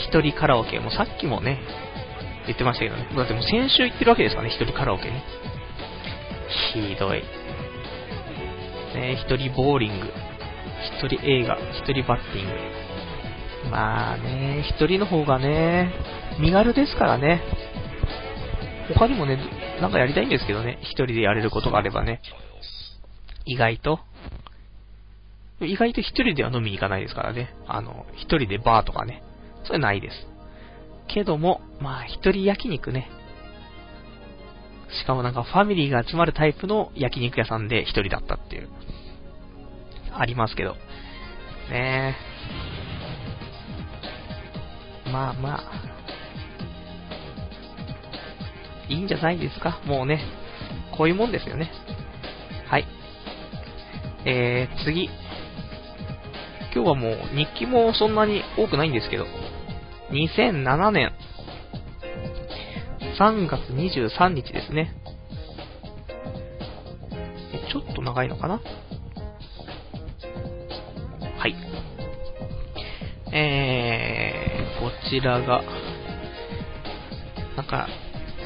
[0.08, 1.60] 一人カラオケ、もうさっきもね、
[2.46, 3.08] 言ってましたけどね。
[3.16, 5.22] だってもう先週言ってるわけですからね、一人カラオケね。
[6.74, 7.22] ひどい。
[8.94, 10.12] ね、一人ボーリング、
[10.82, 13.70] 一人映画、一人バッティング。
[13.70, 15.92] まあね、一人の方がね、
[16.40, 17.42] 身軽ですからね。
[18.94, 19.38] 他にもね、
[19.80, 22.20] なんかやりたいんですけどね、一人でやれることがあればね。
[23.44, 24.00] 意外と。
[25.60, 27.54] 意外と一人では飲みに行かないですからね。
[27.66, 29.22] あの、一人でバーとかね。
[29.64, 30.26] それないです。
[31.08, 33.08] けども、まあ、一人焼肉ね。
[35.00, 38.68] しかもなんかファミリーが集まるタイプの焼肉屋さんで一人だったっていう。
[40.14, 40.76] ありますけど。
[41.70, 42.16] ね
[45.06, 45.10] え。
[45.10, 45.62] まあまあ。
[48.88, 49.80] いいんじゃないですか？
[49.86, 50.20] もうね。
[50.96, 51.70] こういうもんですよね。
[52.68, 52.86] はい。
[54.24, 55.08] えー、次。
[56.74, 59.26] 今日はもう日記もそんなに多くないんですけど、
[60.10, 61.12] 2007年
[63.18, 64.94] 3月23日ですね。
[67.70, 68.60] ちょっと長いのかな？
[73.32, 75.62] えー、こちらが、
[77.56, 77.88] なんか、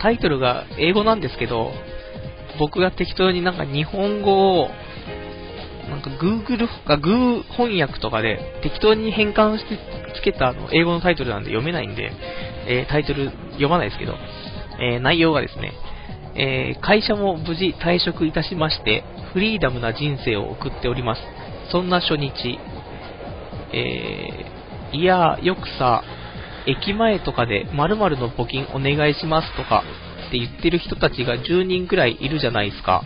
[0.01, 1.73] タイトルが英語なんですけど、
[2.59, 4.71] 僕が適当になんか日本語を
[5.89, 9.79] なんか Google が Goo 翻訳とかで適当に変換して
[10.19, 12.11] つけたあの英語のタイトルなんで読めないんで、
[12.67, 14.15] えー、タイトル読まないですけど、
[14.81, 15.73] えー、内容がですね、
[16.35, 21.23] えー、会社も無事退職いたしまして、フリーダムな人生を送っております。
[21.71, 22.59] そんな初日、
[23.73, 24.56] え
[24.97, 26.03] いや、よくさ、
[26.67, 29.85] 駅前とかで〇〇の募金お願いしますとか
[30.29, 33.03] って言ってる人たちが10人くらいいるじゃないですか。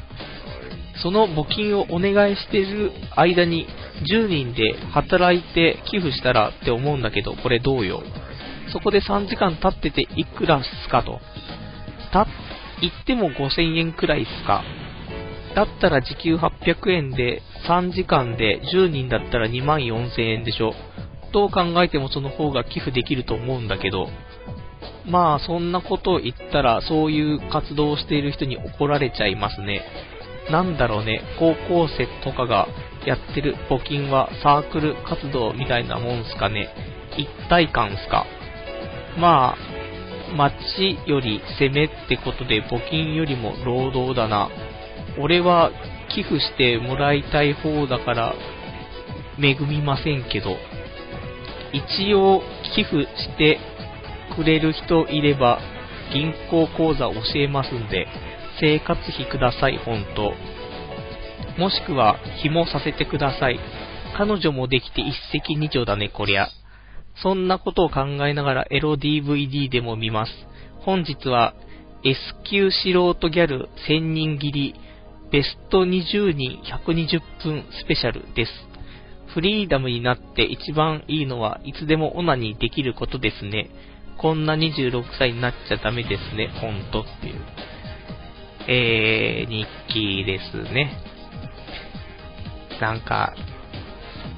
[1.02, 3.66] その募金をお願いしてる間に
[4.08, 8.04] 10人で働いて寄付したらって思うんだけど、これどうよ。
[8.72, 11.18] そこで3時間経ってていくらっすかと。
[12.12, 12.28] た、
[12.80, 14.62] 言っても5000円くらいっすか。
[15.56, 20.72] だったら時給800円で3時間で10人だったら2万4000円でしょ。
[21.32, 24.08] どう考えてもその方が寄付できると思うんだけど、
[25.06, 29.82] まあそんなことを言ったらそういう活動をしている人に怒られちゃいますね。
[30.50, 32.66] なんだろうね、高校生とかが
[33.06, 36.68] やってる募金はサークル活動みたいなもんすかね。
[37.16, 38.26] 一体感すか。
[39.18, 44.48] まあ、街より攻めってことで募金よりも労働だな。
[45.18, 45.70] 俺は
[46.14, 48.34] 寄付してもらいたい方だから
[49.38, 50.56] 恵みませんけど、
[51.72, 52.42] 一応
[52.74, 53.58] 寄付して
[54.36, 55.60] くれる人いれば
[56.12, 58.06] 銀行口座教えますんで、
[58.60, 60.32] 生活費ください、ほんと。
[61.58, 63.60] もしくは、紐させてください。
[64.16, 66.48] 彼女もできて一石二鳥だね、こりゃ。
[67.22, 70.32] そんなことを考えながらエロ DVD でも見ます。
[70.80, 71.54] 本日は
[72.02, 74.74] S 級素人ギャル1000人切り
[75.30, 78.69] ベスト20人120分スペシャルです。
[79.34, 83.70] フリーダムになって一番いいのはいつでもオナにできることですね。
[84.18, 87.34] こんな26歳になっちゃダメですね、ほんとっていう。
[88.68, 90.92] えー、日記ですね。
[92.80, 93.34] なんか、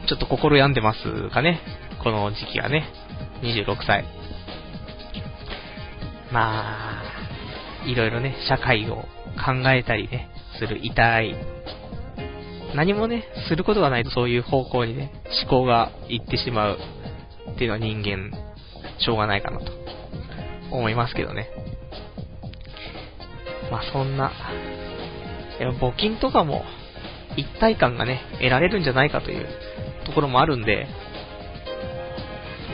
[0.09, 1.61] ちょっと心病んでますかね。
[2.03, 2.89] この時期はね。
[3.43, 4.05] 26歳。
[6.33, 8.97] まあ、いろいろね、社会を
[9.45, 10.29] 考えたりね、
[10.59, 11.35] する痛い。
[12.75, 16.79] 何もね、することがないとそういう方向にね、思考が行ってしまう
[17.53, 18.31] っていうのは人間、
[18.99, 19.73] しょうがないかなと
[20.71, 21.49] 思いますけどね。
[23.71, 24.33] まあそんな、
[25.81, 26.65] 募金とかも
[27.37, 29.47] 一体感がね、得られるんじゃないかという
[30.07, 30.87] ところもあるんで、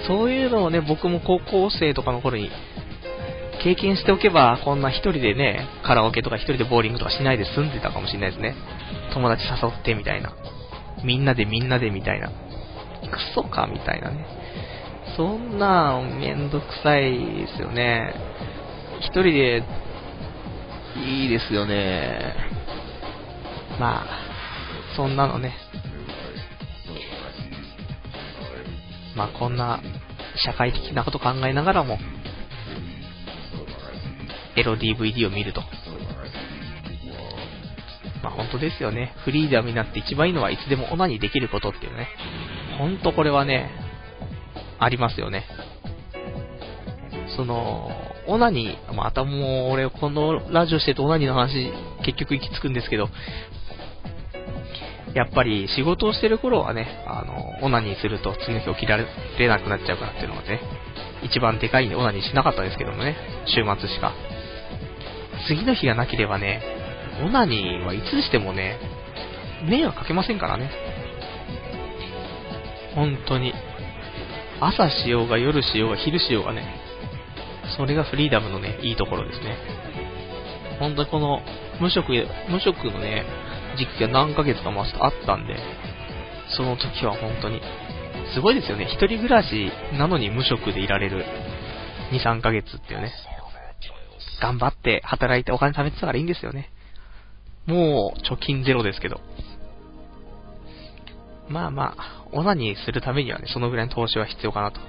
[0.06, 2.50] そういうのをね、僕も高校生とかの頃に
[3.62, 8.54] 経験しておけば、こんな一人でね、カラオケとか一人でボーリングとかしないで済んでたかもしれないですね。
[9.12, 10.35] 友達誘ってみたいな。
[11.05, 12.29] みんなでみんなでみたいな。
[12.29, 14.27] クソかみたいなね。
[15.16, 18.14] そんなめんどくさいですよね。
[19.01, 19.62] 一人で
[20.97, 22.35] いいですよね。
[23.79, 24.07] まあ、
[24.97, 25.55] そんなのね。
[29.16, 29.81] まあこんな
[30.37, 31.99] 社会的なこと考えながらも、
[34.57, 35.62] エロ DVD を見ると。
[38.28, 39.14] まあ本当ですよね。
[39.24, 42.08] フリーダムになって一番いいのはいつでもオナにできることっていうね。
[42.78, 43.70] ほんとこれはね、
[44.78, 45.44] ありますよね。
[47.36, 47.90] その、
[48.26, 51.72] オナニー、またもう俺このラジオしてるとオナニーの話
[52.04, 53.08] 結局行き着くんですけど、
[55.14, 59.06] やっぱり仕事をしてる頃はね、あの、オナニーすると次の日起きられ
[59.48, 60.60] なくなっちゃうからっていうのがね、
[61.22, 64.12] 一番でかいんでオナニーしなかったですけどもね、週末しか。
[65.46, 66.77] 次の日がなければね、
[67.24, 68.78] オナニーはいつしてもね、
[69.68, 70.70] 迷惑かけませんからね。
[72.94, 73.52] 本当に。
[74.61, 76.66] 朝しようが夜しようが昼しようがね、
[77.76, 79.57] それがフリーダムのね、いいところですね。
[80.81, 81.40] 本当にこの、
[81.81, 82.11] 無職、
[82.48, 83.24] 無職のね、
[83.76, 85.57] 時期が何ヶ月かもあったんで、
[86.57, 87.61] その時は本当に、
[88.35, 88.87] すごいですよね。
[88.87, 91.24] 一人暮らしなのに無職でいられる
[92.11, 93.12] 2、3ヶ月っていうね。
[94.40, 96.70] 頑張って働いてお金貯めてたからいいんですよね。
[97.68, 99.20] もう貯金ゼロですけど。
[101.48, 104.81] まあまあ、オナニーするためにはね、そのぐらいの投資は必要かなと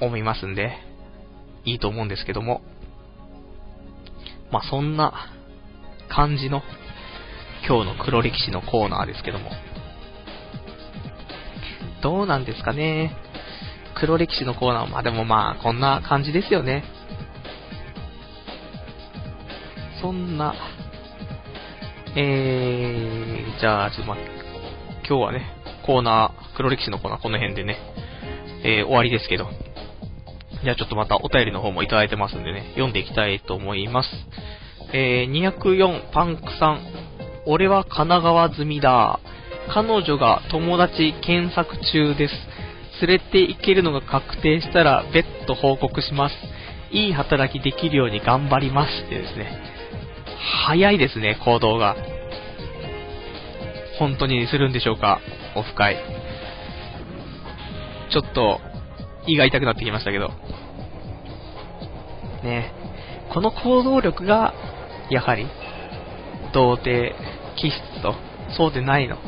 [0.00, 0.76] 思いますんで、
[1.64, 2.60] いいと思うんですけども。
[4.50, 5.30] まあそんな
[6.08, 6.62] 感じの
[7.66, 9.50] 今日の黒歴史のコーナーですけども。
[12.02, 13.16] どうなんですかね。
[13.94, 16.82] 黒歴史のコーナー、まあでもまあこんな感じですよね。
[20.00, 20.54] そんな、
[22.14, 24.16] えー、じゃあ、ちょっとま、
[25.08, 25.46] 今日はね、
[25.86, 27.78] コーナー、黒歴史のコーナーこの辺でね、
[28.64, 29.48] えー、終わりですけど。
[30.62, 34.08] じゃあちょっとまたお便りの方もいただいてますんでね、読んでいきたいと思います。
[34.92, 36.80] えー、204パンクさん、
[37.46, 39.18] 俺は神奈川済みだ。
[39.72, 42.34] 彼女が友達検索中です。
[43.06, 46.34] 連れて行けるのが確定したら別途報告します。
[46.90, 49.06] いい働きできるように頑張ります。
[49.06, 49.71] ってですね。
[50.66, 51.96] 早いですね、行動が。
[53.98, 55.20] 本当にするんでしょうか、
[55.54, 55.96] オフ会。
[58.10, 58.60] ちょっと、
[59.26, 60.28] 胃が痛くなってきましたけど。
[62.42, 62.72] ね
[63.32, 64.54] この行動力が、
[65.10, 65.46] やはり、
[66.52, 67.14] 童貞
[67.56, 68.14] 気質と、
[68.56, 69.18] そうでないの。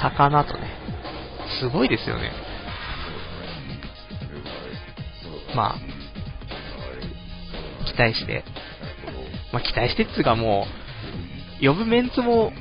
[0.00, 0.60] 魚とね。
[1.60, 2.32] すごいですよね。
[5.54, 5.78] まあ、
[7.86, 8.44] 期待して。
[9.52, 10.66] まあ、期待してっつうかも
[11.62, 12.52] う、呼ぶメンツも、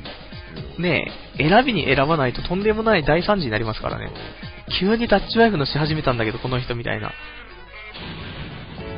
[0.78, 4.12] ね選びに選ばないととんでもない大惨事になりますからね。
[4.80, 7.12] 急にタッチワイフのし始めたんだけど、この人みたいな。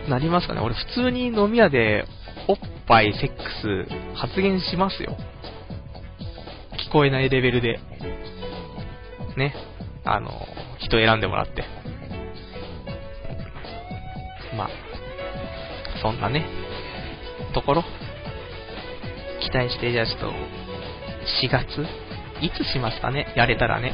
[0.10, 2.06] なりますかね俺普通に飲み屋で、
[2.47, 5.15] おっぱい、セックス、発言しますよ。
[6.88, 7.80] 聞こえないレベルで。
[9.38, 9.54] ね。
[10.04, 10.32] あの、
[10.80, 11.63] 人選んでもらって。
[14.58, 14.69] まあ、
[16.01, 16.45] そんなね、
[17.53, 17.83] ところ、
[19.41, 21.85] 期待して、じゃあちょっと、4月？
[22.41, 23.31] いつしますかね？
[23.35, 23.93] やれたらね。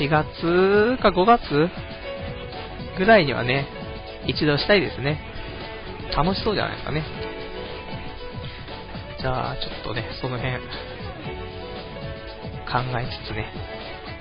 [0.00, 1.68] 4月か5月？
[2.96, 3.66] ぐらいにはね、
[4.26, 5.20] 一度したいですね。
[6.16, 7.02] 楽しそうじゃないですかね。
[9.20, 10.60] じゃあ、ちょっとね、その辺、考
[13.00, 13.50] えつつね、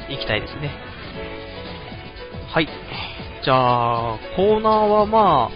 [0.10, 0.72] 行きたいですね。
[2.50, 2.68] はい。
[3.44, 5.56] じゃあ、コーナーはまあ、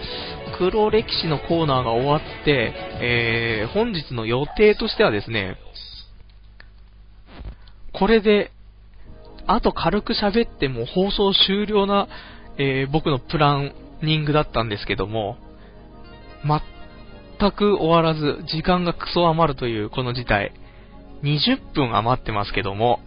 [0.58, 5.56] 黒歴史のコーナーが終わって、えー、本日の予定としてはですね、
[7.92, 8.50] これで、
[9.46, 12.08] あと軽く喋っても放送終了な、
[12.58, 15.38] えー、僕のプランニングだったんですけども、
[17.38, 20.52] 全く終わらず、時間がクソ余るというこの事態。
[21.22, 23.00] 20分余ってますけども、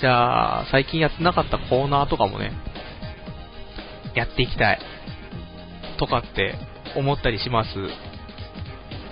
[0.00, 2.52] じゃあ、最近やってなかったコーナーとかもね、
[4.14, 4.95] やっていきたい。
[5.96, 6.54] とかって
[6.96, 7.68] 思ったりします？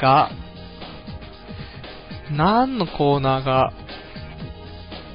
[0.01, 0.31] が、
[2.31, 3.73] 何のコーナーが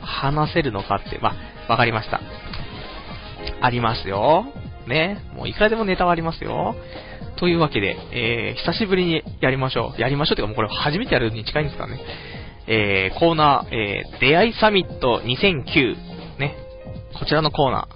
[0.01, 1.34] 話せるのかって、ま
[1.67, 2.21] わかりました。
[3.62, 4.45] ありますよ。
[4.88, 5.19] ね。
[5.36, 6.75] もういくらでもネタはありますよ。
[7.38, 10.01] というわけで、えー、久しぶりにやりましょう。
[10.01, 11.99] やりましょうっていうかもうこれ初めてやるに近いんですからね。
[12.67, 15.96] えー、コーナー、えー、出会いサミット2009、
[16.37, 16.56] ね。
[17.17, 17.87] こちらのコーナ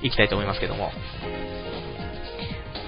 [0.00, 0.90] ー、行きたいと思いますけども。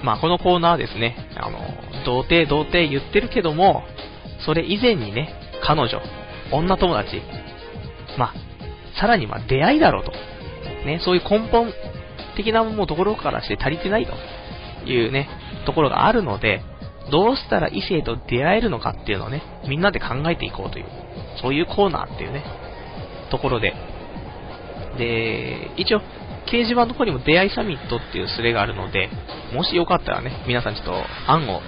[0.03, 1.59] まあ、このコーナーですね、あの、
[2.05, 3.83] 童貞童貞言ってるけども、
[4.45, 5.33] それ以前にね、
[5.63, 6.01] 彼女、
[6.51, 7.21] 女友達、
[8.17, 8.33] まあ、
[8.99, 10.11] さらにま出会いだろうと。
[10.85, 11.71] ね、そういう根本
[12.35, 14.13] 的なもうところからして足りてないと
[14.89, 15.27] いうね、
[15.65, 16.61] ところがあるので、
[17.11, 20.85] どうしたら異性と出会えるのかっていうのをね、みんなで考えていこうという、
[21.41, 22.43] そういうコーナーっていうね、
[23.29, 23.73] ところで。
[24.97, 26.01] で、一応、
[26.47, 29.09] 掲示板の方にも出会いサミットっていうスレがあるので、
[29.53, 30.93] もしよかったらね、皆さんちょっと
[31.27, 31.61] 案を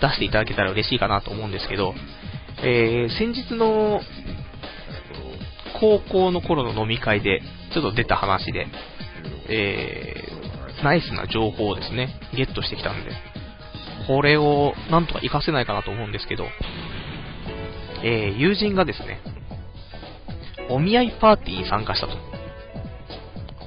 [0.00, 1.94] 出していただけたら嬉しいかなと思うんですけど、
[2.62, 4.00] えー、先日の
[5.80, 7.40] 高校の頃の飲み会で
[7.72, 8.66] ちょっと出た話で、
[9.48, 13.10] えー、ナイスな情報をですね、ゲットしてきたんで、
[14.06, 16.46] これをなんとか活かせないかなと思うんですけど、
[18.02, 19.20] えー、友人がですね、
[20.68, 22.29] お見合いパーティーに参加したと。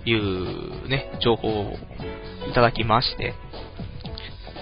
[0.05, 1.73] いうね、情報を
[2.49, 3.33] いただきまして、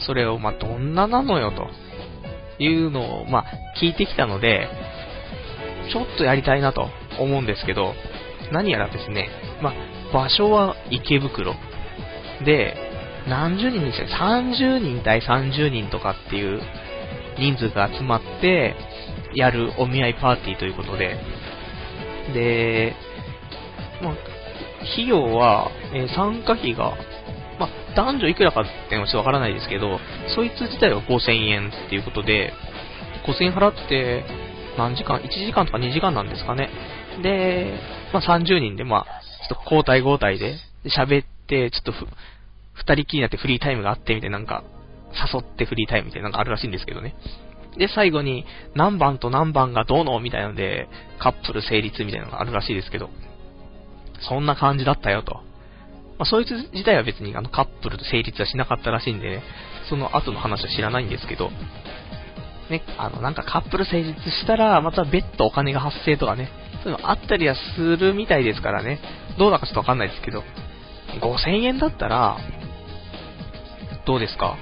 [0.05, 3.45] それをまあどんななのよというのをまあ
[3.81, 4.67] 聞いてきたので、
[5.91, 6.87] ちょっとやりたいなと
[7.19, 7.93] 思うんですけど、
[8.51, 9.29] 何やらですね、
[9.61, 9.73] まあ
[10.13, 11.55] 場所は池袋。
[12.45, 12.75] で、
[13.27, 16.61] 何十人にして30人対30人とかっていう
[17.37, 18.75] 人数が集まって
[19.35, 21.17] やるお見合いパーティーということで、
[22.33, 22.95] で、
[24.01, 24.15] まあ、
[24.93, 26.95] 費用は、えー、参加費が、
[27.59, 29.99] ま、男女いくらかってのはちょっとわからないですけど、
[30.35, 32.53] そいつ自体は5000円っていうことで、
[33.27, 34.23] 5000円払って、
[34.77, 36.69] 何時間 ?1 時間とか2時間なんですかね。
[37.21, 37.73] で、
[38.13, 40.55] まあ、30人で、まあ、ちょっと交代交代で
[40.85, 42.07] 喋って、ちょっとふ、
[42.73, 44.63] 二人きりになってフリータイムがあってみたいな、なんか、
[45.33, 47.15] 誘ってフリータイムみたいなのがあるらしいんですけどね。
[47.77, 50.87] で、最後に、何番と何番がどうのみたいなので、
[51.19, 53.09] カップル成立みたいなのがあるらしいですけど、
[54.27, 55.35] そんな感じだったよと。
[56.17, 59.43] まあ、そいつ自体は別にあのカップルと成立はしなかったらしいんでね、
[59.89, 61.49] その後の話は知らないんですけど、
[62.69, 66.49] ね、あの、なんかカップル成立したら、また別途お金が発生とかね、
[66.83, 68.99] そういうのあったりはするみたいですからね、
[69.37, 70.43] どうだかちょっとわかんないですけど、
[71.21, 72.37] 5000円だったら、
[74.05, 74.57] どうですか？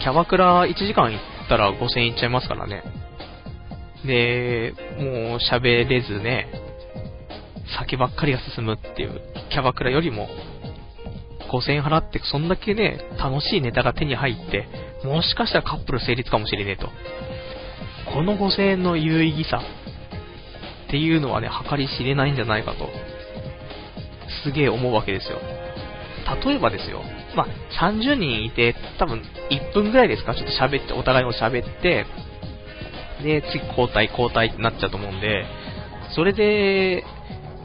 [0.00, 2.82] キャバクラ1時間行ったら5000円いっちゃいますからね。
[4.04, 6.48] で、もう喋れずね、
[7.78, 10.28] 酒ばっかりが進むっていうキャバクラよりも、
[11.50, 14.68] 5000円払ってそんだけね、楽しいネタが手に入って、
[15.04, 16.90] もしかしたらカップル成立かもしれねえと。
[18.12, 19.60] この5000円の有意義さ
[20.88, 22.88] っていうのはね、計り知れないんじゃないかと、
[24.44, 25.38] すげえ思うわけですよ。
[26.44, 27.02] 例えばですよ、
[27.36, 27.46] まあ、
[27.80, 32.06] 30人いて、多分1分ぐらいですか、ちょっと喋って、お互いを喋って、
[33.22, 35.46] で、次交代交代ってなっちゃうと思うんで、
[36.14, 37.04] それで、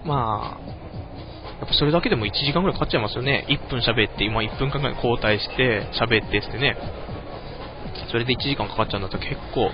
[0.09, 0.69] まあ、
[1.59, 3.45] やっぱそれだけでも1時間ぐらいかかっちゃいますよね。
[3.47, 6.75] 1分喋って、今1分間ぐらい交代して、喋ってってね。
[8.09, 9.69] それで1時間かかっちゃうんだったら結構、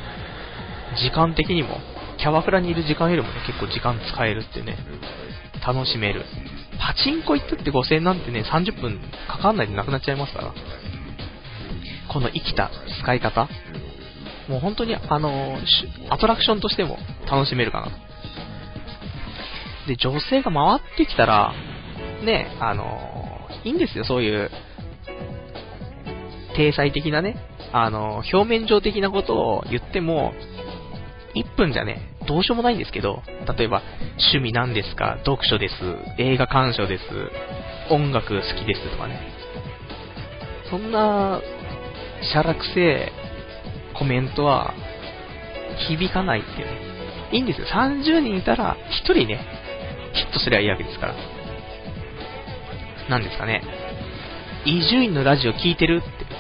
[0.98, 1.80] 時間的にも、
[2.18, 4.78] キャバクラにいる時間よりもね、結構時間使えるってね、
[5.66, 6.26] 楽しめる。
[6.80, 10.54] パチンコ行ったって5000円なんてね、30分かかんないでなくなっちゃいますから。
[12.12, 12.72] この生きた
[13.02, 13.48] 使い方。
[14.50, 15.58] もう本当に、あの、
[16.10, 17.00] アトラクションとしても
[17.32, 18.15] 楽しめるかなと。
[19.88, 21.54] で、女性が回ってきたら、
[22.24, 24.50] ね、あの、いいんですよ、そういう、
[26.56, 27.36] 体裁的なね、
[27.74, 30.34] あの、表面上的なことを言っても、
[31.36, 33.22] 1分じゃね、どうしようもないんですけど、
[33.58, 33.82] 例えば、
[34.18, 35.76] 趣味なんですか、読書です、
[36.18, 37.04] 映画鑑賞です、
[37.90, 39.20] 音楽好きですとかね。
[40.70, 41.42] そんな、
[42.22, 43.12] しゃらくせえ
[43.94, 44.74] コメントは、
[45.90, 46.96] 響かないっていうね。
[47.32, 47.68] いいんですよ。
[47.68, 49.40] 30人いたら、1人ね、
[50.16, 51.16] ヒットすりゃいいわけですから。
[53.10, 53.62] なんですかね。
[54.66, 56.26] 伊集院のラジオ聞いてるって。
[56.26, 56.32] こ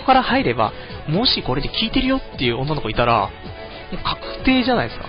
[0.00, 0.72] こから入れば、
[1.08, 3.30] もしこれで聞いてるよっていう女の子いたら、
[3.92, 5.06] もう確定じゃないですか。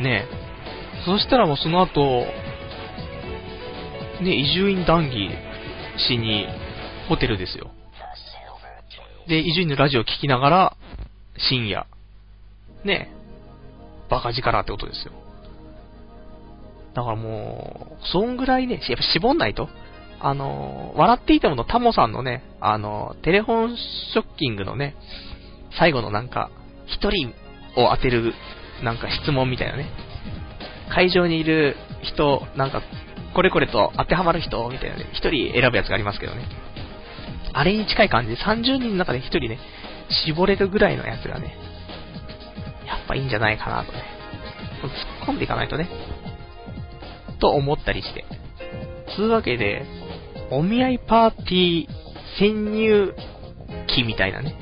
[0.00, 1.04] ねえ。
[1.04, 2.26] そしたらもうその後、
[4.20, 5.30] ね、伊集院談義
[6.08, 6.46] しに、
[7.08, 7.70] ホテルですよ。
[9.26, 10.76] で、伊集院のラジオ聞きながら、
[11.36, 11.86] 深夜、
[12.84, 15.12] ねえ、バカ力ってことですよ。
[17.00, 19.70] だからもう、そんぐらいね、やっぱ絞んないと。
[20.20, 23.76] あの、笑っていてものタモさんのね、あの、テレフォン
[24.12, 24.94] ショッキングのね、
[25.78, 26.50] 最後のなんか、
[26.86, 27.32] 一人
[27.74, 28.34] を当てる、
[28.82, 29.86] なんか質問みたいなね。
[30.90, 32.82] 会場にいる人、なんか、
[33.32, 36.44] これこれと当てはまる人みたいなね、一人選ぶやつがありますけどね。
[37.54, 39.58] あれに近い感じで30人の中で一人ね、
[40.26, 41.56] 絞れるぐらいのやつがね、
[42.86, 44.20] やっぱいいんじゃないかなとね。
[44.82, 45.88] 突っ込んでいかないとね。
[47.40, 48.24] と思ったりして。
[49.16, 49.84] つうわけで、
[50.50, 51.88] お見合いパーティー
[52.38, 53.14] 潜入
[53.88, 54.56] 期みたいなね。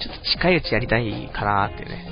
[0.00, 2.08] ちょっと近いうちやりたいかなーってね。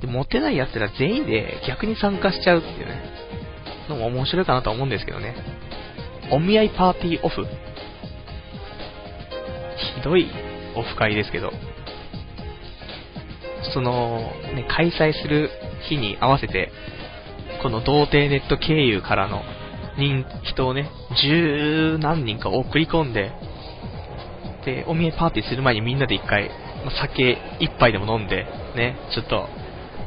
[0.00, 3.14] で、モテない奴ら全員で逆に参加しちゃうっていうね。
[3.88, 5.34] のも面白いかなと思うんですけどね。
[6.30, 7.44] お見合いパーティーオフ。
[7.44, 7.48] ひ
[10.02, 10.26] どい
[10.76, 11.52] オフ会ですけど。
[13.72, 15.50] その、ね、開催する
[15.88, 16.70] 日に合わせて、
[17.64, 19.40] この童貞ネット経由からの
[19.96, 20.90] 人、人をね、
[21.22, 23.32] 十何人か送り込んで、
[24.66, 26.50] で、お見合いパーティーする前にみんなで一回、
[26.84, 28.44] ま、酒一杯でも飲んで、
[28.76, 29.48] ね、ちょっと、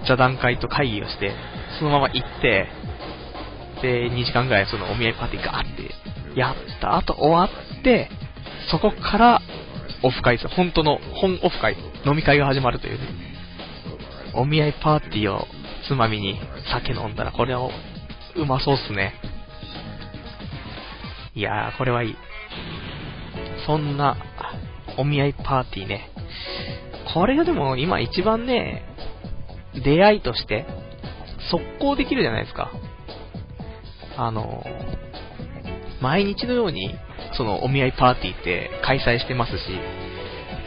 [0.08, 1.34] 座談会と会議をして、
[1.80, 2.68] そのまま行って、
[3.82, 5.64] で、2時間ぐらいそのお見合いパーティーガーっ
[6.34, 7.49] てやった後終わ
[7.80, 8.12] って、
[8.70, 9.41] そこから
[10.03, 10.47] オフ会です。
[10.47, 13.08] 本当の本オフ会、飲み会が始まるというね。
[14.36, 15.47] お見合いパーティーを
[15.88, 16.40] つまみに
[16.72, 17.70] 酒飲んだら、これは
[18.36, 19.14] うまそうっすね。
[21.34, 22.16] いやー、これはいい。
[23.66, 24.18] そんな、
[24.98, 26.10] お見合いパーティーね。
[27.14, 28.84] これがでも今一番ね、
[29.84, 30.66] 出会いとして、
[31.52, 32.72] 速攻できるじゃないですか。
[34.18, 34.66] あの、
[36.02, 36.96] 毎日のように、
[37.34, 39.70] そのお見合いパーティーって開催してますし、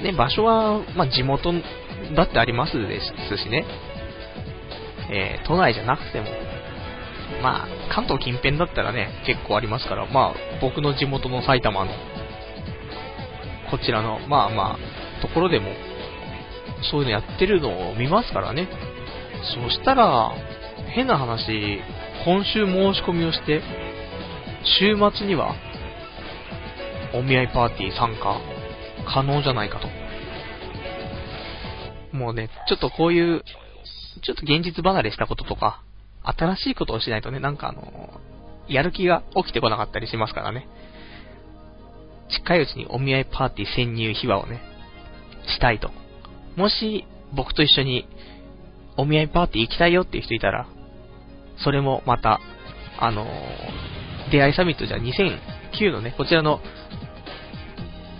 [0.03, 1.53] ね、場所は、まあ、地元
[2.15, 3.65] だってありますですしね、
[5.11, 6.27] えー、都内じゃなくても、
[7.43, 11.93] まあ、関東近辺だったらね、結構ありますから、まあ、僕の地元の埼玉の、
[13.71, 15.73] こちらの、まあまあ、ところでも、
[16.91, 18.69] そういうのやってるのを見ますからね。
[19.55, 20.33] そしたら、
[20.95, 21.81] 変な話、
[22.25, 23.63] 今週申し込みをして、
[24.79, 25.55] 週末には、
[27.15, 28.41] お見合いパーティー参加
[29.13, 29.89] 可能じゃないかと。
[32.17, 33.45] もうね、ちょっとこういう、
[34.21, 35.83] ちょっと現実離れしたこととか、
[36.23, 38.21] 新しいことをしないとね、なんかあの、
[38.69, 40.69] やる気が起きてこなかったりしますからね。
[42.31, 44.63] 近いうちにお見合いパーティー潜入秘話をね、
[45.47, 45.91] したいと。
[46.57, 48.07] もし、僕と一緒に、
[48.97, 50.67] お見合いパーティー行きたいよっていう人いたら、
[51.65, 52.41] それもまた、
[52.99, 56.61] あのー、出会いサミットじゃ2009のね、こちらの、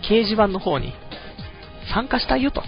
[0.03, 0.93] 掲示板の方に、
[1.93, 2.63] 参加したいよと。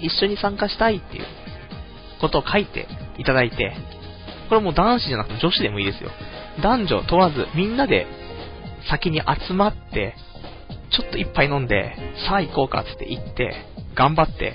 [0.00, 1.24] 一緒に参加したいっていう
[2.20, 2.86] ことを書いて
[3.18, 3.76] いただいて、
[4.48, 6.10] これもう男子じゃなくて女子でもいいですよ。
[6.62, 8.06] 男女問わず、みんなで
[8.90, 10.14] 先に集まって、
[10.90, 11.94] ちょっと一杯飲んで、
[12.26, 13.54] さあ行こうかって言って、
[13.94, 14.54] 頑張って、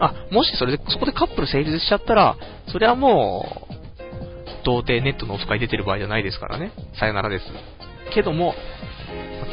[0.00, 2.36] あ、もしそれで、そこでカップル成立しちゃったら、
[2.68, 6.72] それはもう、童貞ネットのオフ会出てる場合じゃないですからね。
[6.98, 7.44] さよならです。
[8.12, 8.54] けども、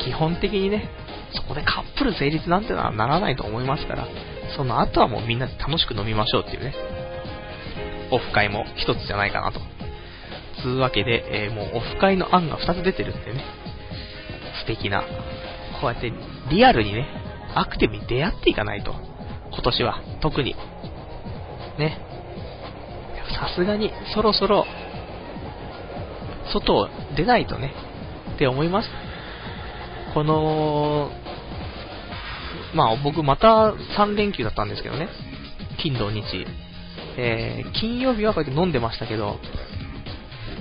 [0.03, 0.89] 基本的にね、
[1.33, 4.07] そこでカップル成立なんてのはならないと思いますから、
[4.55, 6.73] その後はもうみんなで楽しく飲みましょうっていうね、
[8.11, 9.59] オフ会も一つじゃないかなと。
[10.61, 13.43] つうわけで、えー、もうオフ会の案が2つ出てるってね、
[14.61, 15.03] 素敵な、
[15.81, 16.11] こうやって
[16.49, 17.07] リアルにね、
[17.55, 18.93] アクティブに出会っていかないと。
[19.51, 20.55] 今年は、特に。
[21.77, 21.97] ね。
[23.39, 24.65] さすがに、そろそろ、
[26.51, 27.73] 外を出ないとね、
[28.35, 28.89] って思います。
[30.13, 31.11] この、
[32.73, 35.07] まあ僕また3連休だったんですけどね。
[35.81, 36.23] 金土日。
[37.17, 39.39] えー、金曜日はこうやって飲んでましたけど、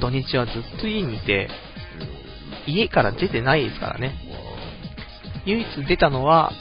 [0.01, 1.49] 土日はずっと家にいて、
[2.67, 4.15] 家から出てないですからね。
[5.47, 6.53] 唯一出たのは、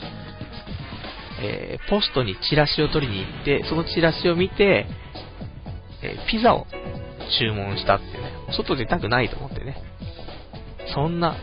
[1.41, 4.87] えー、ポストにチラシを取りに行って、そのチラシを見て、
[6.01, 6.67] えー、ピザを
[7.39, 8.13] 注文したってね、
[8.51, 9.77] 外出たくないと思ってね。
[10.93, 11.35] そんな、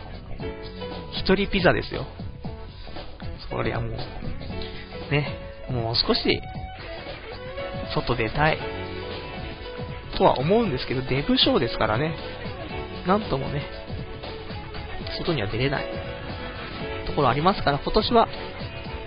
[1.13, 2.05] 一人ピザですよ。
[3.49, 3.91] そりゃもう、
[5.11, 5.37] ね、
[5.69, 6.41] もう少し、
[7.93, 8.57] 外出たい。
[10.17, 12.15] とは思うんですけど、デブショーですからね。
[13.07, 13.63] なんともね、
[15.17, 15.85] 外には出れない
[17.07, 18.27] ところありますから、今年は、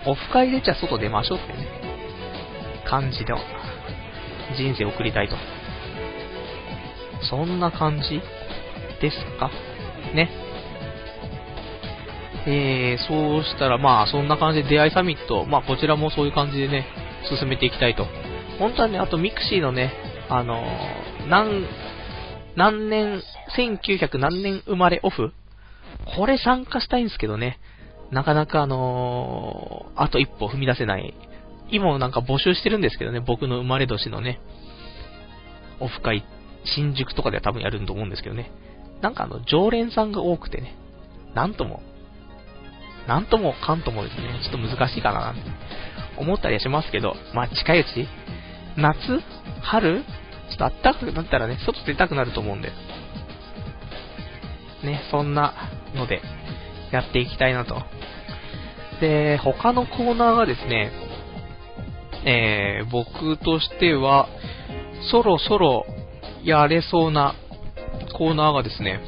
[0.07, 1.66] オフ会でじゃ外出ましょうってね、
[2.87, 3.39] 感じの
[4.57, 5.37] 人生を送りたいと。
[7.30, 8.20] そんな感じ
[9.01, 9.51] ですか？
[10.14, 10.30] ね。
[12.47, 16.87] えー、そうしたらまあそんな感じで出会いサミット、まあこちらもそういう感じでね、
[17.39, 18.07] 進めていきたいと。
[18.59, 19.93] 本当はね、あとミクシーのね、
[20.29, 21.67] あのー、何、
[22.57, 23.23] 何年、
[23.57, 25.33] 1900何年生まれオフ？
[26.17, 27.59] これ参加したいんですけどね。
[28.11, 31.15] なかなかあのー、あと一歩踏み出せない。
[31.71, 34.41] 今もなんか募集してるんですけどね、僕の生まれ年のね、
[35.81, 36.25] オフ会、
[36.65, 38.51] 新宿とかでは多分やると思うんですけどね。
[39.03, 40.77] なんかあの、常連さんが多くてね、
[41.35, 41.83] なんとも、
[43.09, 45.41] なんともかんともですね、ちょっと難しいかななんて
[46.17, 48.07] 思ったりはしますけど、まあ近いうち、
[48.77, 49.22] 夏？
[49.62, 50.05] 春？
[50.51, 52.70] ちょっと暖かくなったらね、外出たくなると思うんで、
[54.85, 55.55] ね、そんな
[55.95, 56.20] ので、
[56.93, 57.83] やっていきたいなと。
[59.01, 60.93] で、他のコーナーがですね、
[62.27, 64.29] えー、僕としては、
[65.11, 65.85] そろそろ
[66.43, 67.35] やれそうな
[68.16, 69.01] コーナーがですね、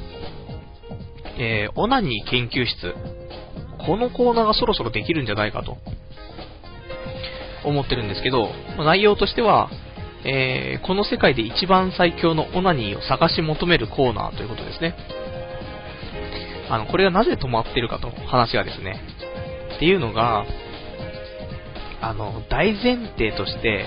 [1.38, 2.94] えー、オナニー研究室。
[3.86, 5.76] このコーナーがそろそろできるんじゃないかと、
[7.66, 9.70] 思ってるんですけど、内容としては、
[10.24, 14.94] えー、この世界で一番最強のオナニーを探し求めるコーナーということですね。
[16.68, 19.00] あの、これがなぜ止まってるかと、話がですね。
[19.76, 20.44] っていうのが、
[22.00, 23.86] あの、大前提として、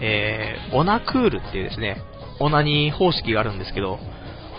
[0.00, 2.02] えー、オナクールっていうですね、
[2.40, 3.98] オナニー方式があるんですけど、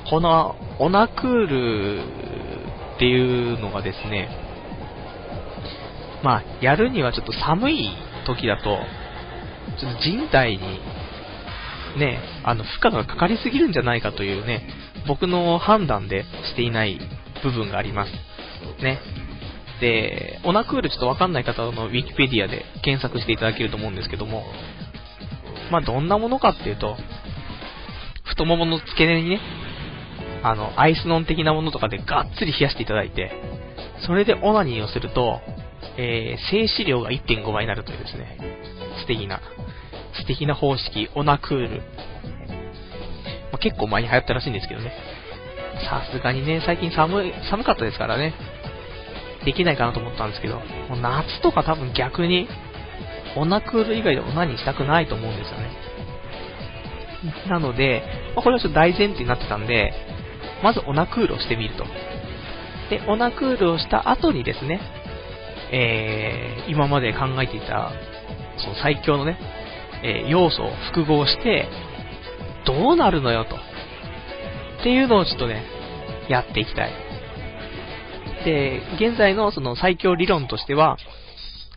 [0.10, 2.00] このオナクール
[2.96, 4.30] っていうのがですね、
[6.24, 7.90] まあ、やるにはちょっと寒い
[8.26, 8.80] 時だと、
[9.80, 10.80] ちょっと人体に、
[11.98, 14.68] ね、あの、負荷がかかりすぎるんじゃないかというね、
[15.08, 17.00] 僕の判断でしていない
[17.44, 18.12] 部分があります。
[18.82, 19.00] ね。
[19.80, 24.44] で、オナクールちょっとわかんない方のウィキペディアで検索していただけると思うんですけども、
[25.72, 26.96] まあ、どんなものかっていうと、
[28.24, 29.40] 太ももの付け根にね、
[30.44, 33.32] あの、アイスノン的なものとかでがっつり冷やしていただいて、
[34.06, 35.42] それでオナニーをすると、
[35.98, 38.38] えー、静止量が1.5倍になるというですね、
[39.00, 39.42] 素敵な、
[40.14, 41.78] 素敵な方式、オナクール。
[41.80, 41.84] ま
[43.54, 44.92] あ、結構前に流行ったらしいんですけどね。
[45.90, 48.34] さすがにね、最近寒い、寒かったですからね、
[49.46, 50.56] できないかなと思ったんですけど、
[50.90, 52.48] もう夏とか多分逆に、
[53.38, 55.70] オナクール以外でオナニーしたくないと思うんですよね。
[57.50, 58.04] なので、
[58.36, 59.94] まあ、これはちょっと大前提になってたんで、
[60.64, 61.86] まずオナクールをしてみると。
[62.90, 64.80] で、オナクールをした後にですね、
[65.72, 67.92] えー、今まで考えていた、
[68.58, 69.38] その最強のね、
[70.04, 71.68] えー、要素を複合して、
[72.66, 73.56] どうなるのよと。
[73.56, 75.64] っていうのをちょっとね、
[76.30, 76.92] やっていきたい。
[78.46, 80.98] で、現在のその最強理論としては、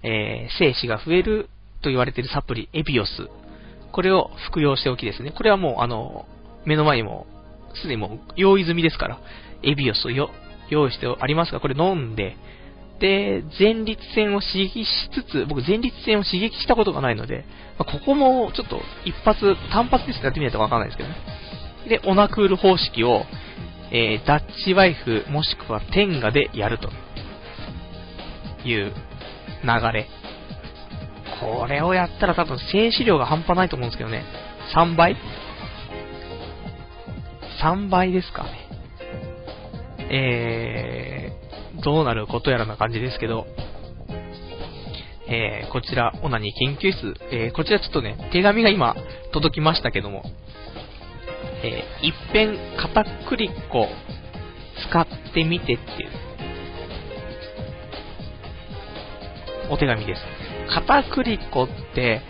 [0.03, 1.49] えー、精子が増える
[1.83, 3.29] と言われているサプリ、エビオス。
[3.93, 5.33] これを服用しておきですね。
[5.33, 6.27] これはもう、あの、
[6.65, 7.27] 目の前にも、
[7.75, 9.19] すでにもう用意済みですから、
[9.63, 10.29] エビオスを用
[10.89, 12.37] 意してありますが、これ飲んで、
[13.01, 17.45] で、前立腺を刺激しつつ、僕前立腺を刺激したことがないので、
[17.79, 21.17] まあ、ここもちょっと一発、単発ですやってみないとわかんないですけどね。
[21.89, 23.23] で、オナクール方式を、
[23.91, 26.91] えー、ダッチワイフもしくはテンガでやると
[28.67, 28.93] いう
[29.63, 30.09] 流れ。
[31.41, 34.25] これをやったら多分静止量が半端ないと思うんですけどね。
[34.75, 35.17] 3倍
[37.63, 38.51] ?3 倍ですかね。
[40.11, 41.48] えー、
[41.83, 43.47] どうなることやらな感じですけど、
[45.31, 48.97] えー、こちら、オナニー研究室、えー、こちらちょっとね、手紙が今
[49.33, 50.23] 届きましたけども、
[51.63, 53.89] えー、一遍片栗粉
[54.89, 56.11] 使ってみてっていう。
[59.71, 60.23] お手紙です。
[60.73, 62.23] 片栗粉って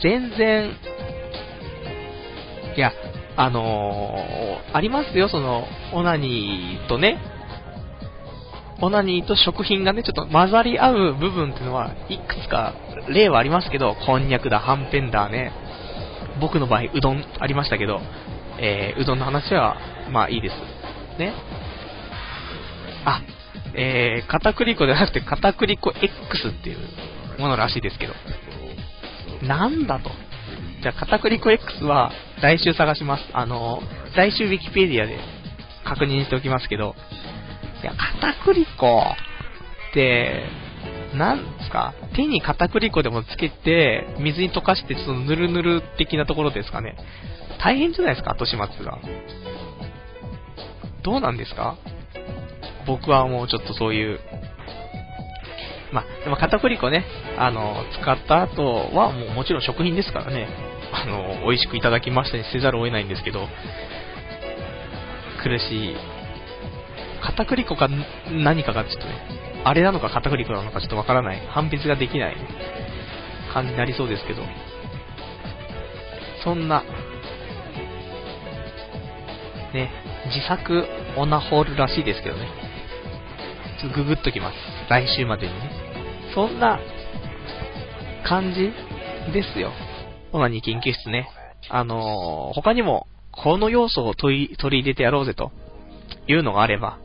[0.00, 0.70] 全然、
[2.76, 2.92] いや、
[3.36, 7.18] あのー、ありますよ、その、オナニーとね、
[8.80, 12.74] オナニーと食品がね、ちょっと混ざり合う部分っていうのは、いくつか
[13.08, 15.52] 例はありますけど、こんにゃくだ、はんぺんだね、
[16.40, 18.00] 僕の場合、うどんありましたけど、
[18.58, 19.76] えー、うどんの話は、
[20.10, 20.54] まあいいです。
[21.18, 21.32] ね。
[23.04, 23.22] あ、
[23.74, 28.14] えー、片栗粉じゃなくて片栗粉 X っていうものらしいですけど。
[29.46, 30.10] なんだと。
[30.82, 33.24] じゃあ片栗粉 X は来週探します。
[33.32, 33.82] あの、
[34.14, 35.18] 来週 Wikipedia で
[35.84, 36.94] 確認しておきますけど、
[37.84, 39.02] いや、片栗粉。
[39.90, 40.46] って、
[41.14, 41.92] なんですか？
[42.16, 46.96] 手に片栗粉でもつけて、水に溶かして、ちょっとぬるぬる的なところですかね。
[47.62, 48.98] 大変じゃないですか、後始末が。
[51.02, 51.76] どうなんですか？
[52.86, 54.18] 僕はもうちょっとそういう、
[55.92, 57.04] まあ、でも片栗粉ね、
[57.38, 58.64] あの、使った後
[58.94, 60.48] はもうもちろん食品ですからね、
[60.92, 63.46] あの、美味しくいただきましたにせざるを得ないんですけど、
[65.42, 65.96] 苦しい。
[67.24, 67.88] 片栗粉か
[68.30, 69.14] 何かがちょっとね、
[69.64, 72.36] あれなのか片栗粉なのかちょっとわからない、判別ができない、
[73.52, 74.42] 感じになりそうですけど、
[76.44, 76.82] そんな、
[79.72, 79.90] ね、
[80.26, 82.46] 自作オナホールらしいですけどね。
[83.80, 84.56] ちょっとググっときます。
[84.90, 85.70] 来週までにね。
[86.34, 86.78] そんな
[88.26, 88.70] 感じ
[89.32, 89.72] ですよ。
[90.32, 91.28] オナニー研究室ね。
[91.70, 95.50] あのー、他にも、この要素を取り入れてやろうぜと
[96.28, 96.98] いうのがあれば、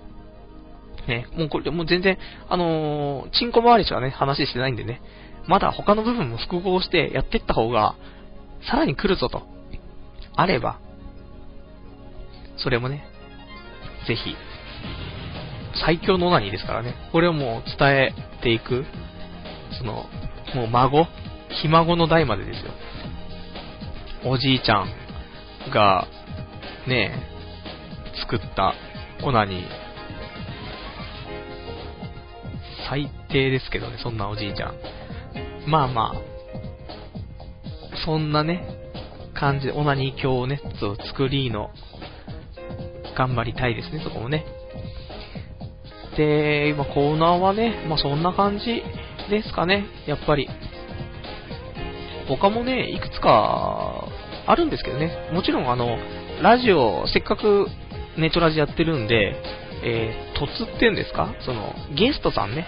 [1.10, 5.02] ね、もうこれ、もう全然、あのー、チンコ周りしかね、話してないんでね、
[5.48, 7.96] まだ他の部分も複合してやってった方が、
[8.70, 9.42] さらに来るぞと、
[10.36, 10.80] あれば、
[12.58, 13.04] それもね、
[14.08, 14.36] ぜひ、
[15.86, 16.96] 最強のオナニーですからね。
[17.12, 18.86] これをもう伝えていく、
[19.78, 20.06] その、
[20.56, 21.08] もう孫
[21.62, 22.72] ひ孫の代までですよ。
[24.26, 24.90] おじいちゃん
[25.72, 26.08] が、
[26.88, 27.14] ね
[28.16, 28.74] え作った
[29.24, 29.89] オナニー。
[32.90, 34.74] 最低ですけどね、そんなおじいちゃん。
[35.68, 36.22] まあまあ、
[38.06, 38.64] そんなね、
[39.34, 40.60] 感じで、オナニー教をね、
[41.08, 41.70] 作りの
[43.16, 44.46] 頑張りたいですね、そこもね。
[46.18, 48.84] で、今コーナーはね、まあそんな感じ
[49.30, 50.50] ですかね、やっぱり。
[52.28, 54.08] 他もね、いくつか
[54.48, 55.30] あるんですけどね。
[55.32, 55.98] もちろんあの、
[56.42, 57.68] ラジオ、せっかく
[58.18, 59.36] ネットラジやってるんで、
[59.84, 61.34] えー、突っていうんですか？
[61.42, 62.68] その、ゲストさんね。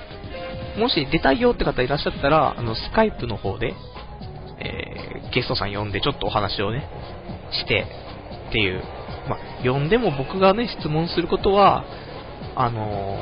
[0.78, 3.74] もし出たいよって方いらっしゃったら、あの、スカイプの方で、
[4.60, 6.88] えー、ゲストさん呼んでちょっとお話をね、
[7.52, 7.86] して、
[8.50, 8.84] っていう。
[9.30, 11.86] ま、呼んでも僕がね、質問することは、
[12.56, 13.18] あの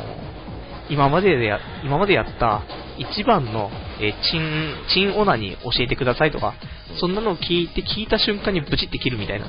[0.89, 2.64] ー、今まででや、今までやった
[2.97, 3.70] 一番の、
[4.00, 6.54] えー、チン、チンオナに教えてくださいとか、
[7.00, 9.47] そんなのを聞いて、聞いた瞬間にブチって切るみたいな、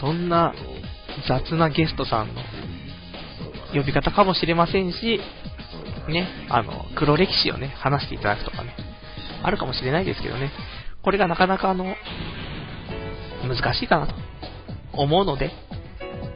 [0.00, 0.54] そんな
[1.28, 2.42] 雑なゲストさんの
[3.72, 5.20] 呼び方かもしれませんし、
[6.08, 8.74] ね、あの、黒歴史をね、話していただくとかね、
[9.42, 10.50] あるかもしれないですけどね、
[11.02, 11.96] これがなかなかあの、
[13.46, 14.14] 難しいかなと
[14.92, 15.50] 思うので、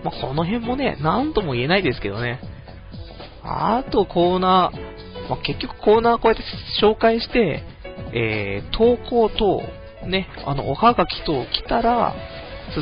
[0.05, 2.41] まあ、この辺もね、なんとも言えないですけどね、
[3.43, 6.43] あとコーナー、まあ、結局コーナーこうやって
[6.83, 7.65] 紹介して、
[8.13, 9.63] えー、投稿等、
[10.07, 12.15] ね、あの、おはがき等来たら、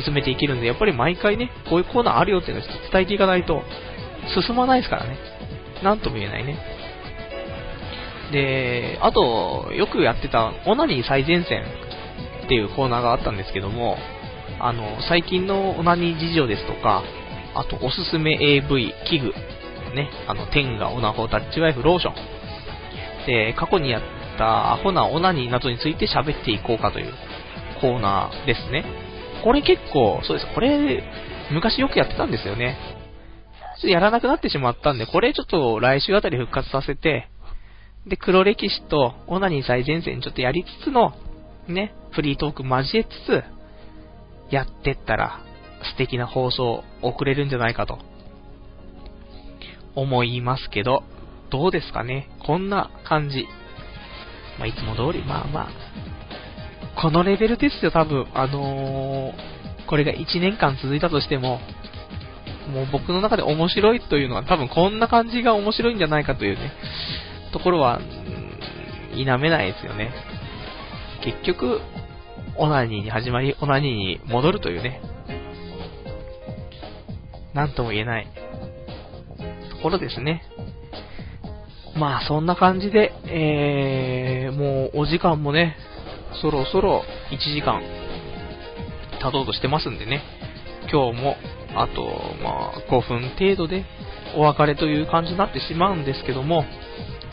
[0.03, 3.63] 進めていけるんで、やっぱり毎回ね、こういうコーナーあるよっていうのを伝えていかないと、
[4.45, 5.17] 進まないですからね。
[5.83, 6.57] なんとも言えないね。
[8.31, 11.63] で、あと、よくやってた、オナニー最前線
[12.45, 13.97] っていうコーナーがあったんですけども、
[14.59, 17.03] あの、最近のオナニー事情ですとか、
[17.55, 19.33] あと、おすすめ AV 器具、
[19.95, 22.15] ね、あの、天がオナホタッチワイフローション。
[23.25, 24.01] で、過去にやっ
[24.37, 27.13] たアホなオナニーなどについて喋っていこうかという
[27.81, 28.85] コーナーですね。
[29.43, 31.03] これ結構、そうです、これ、
[31.51, 32.77] 昔よくやってたんですよね。
[33.77, 37.27] ちょっとやらなくなってしまったんで、これちょっと来週あたり復活させて、
[38.07, 41.13] で、黒歴史とオナニー最前線ちょっとやりつつの、
[41.67, 43.43] ね、フリートーク交えつつ、
[44.53, 45.41] やってったら、
[45.83, 47.99] 素敵な放送送れるんじゃないかと、
[49.95, 51.03] 思いますけど、
[51.49, 52.29] どうですかね？
[52.45, 53.47] こんな感じ。
[54.57, 55.69] まあ、いつも通り、まあまあ、
[57.01, 58.25] このレベルですよ、多分。
[58.33, 61.59] あのー、これが1年間続いたとしても、
[62.73, 66.73] もう僕の中で面白いというのは多分こんな感じが面白いんじゃないかというね、
[67.57, 67.99] ところは、
[69.15, 70.11] 否めないですよね。
[71.23, 71.81] 結局、
[72.55, 75.01] オナニーに始まり、オナニーに戻るというね、
[77.55, 78.27] なんとも言えない
[79.71, 80.43] ところですね。
[81.95, 85.77] まあそんな感じで、えー、もうお時間もね、
[86.43, 87.01] そろそろ
[87.31, 87.81] 1時間
[89.19, 90.21] 経とうとしてますんでね、
[90.91, 91.35] 今日も
[91.75, 92.03] あと、
[92.43, 93.83] まあ、5分程度で
[94.35, 96.63] お別れという感じになってしまうんですけども、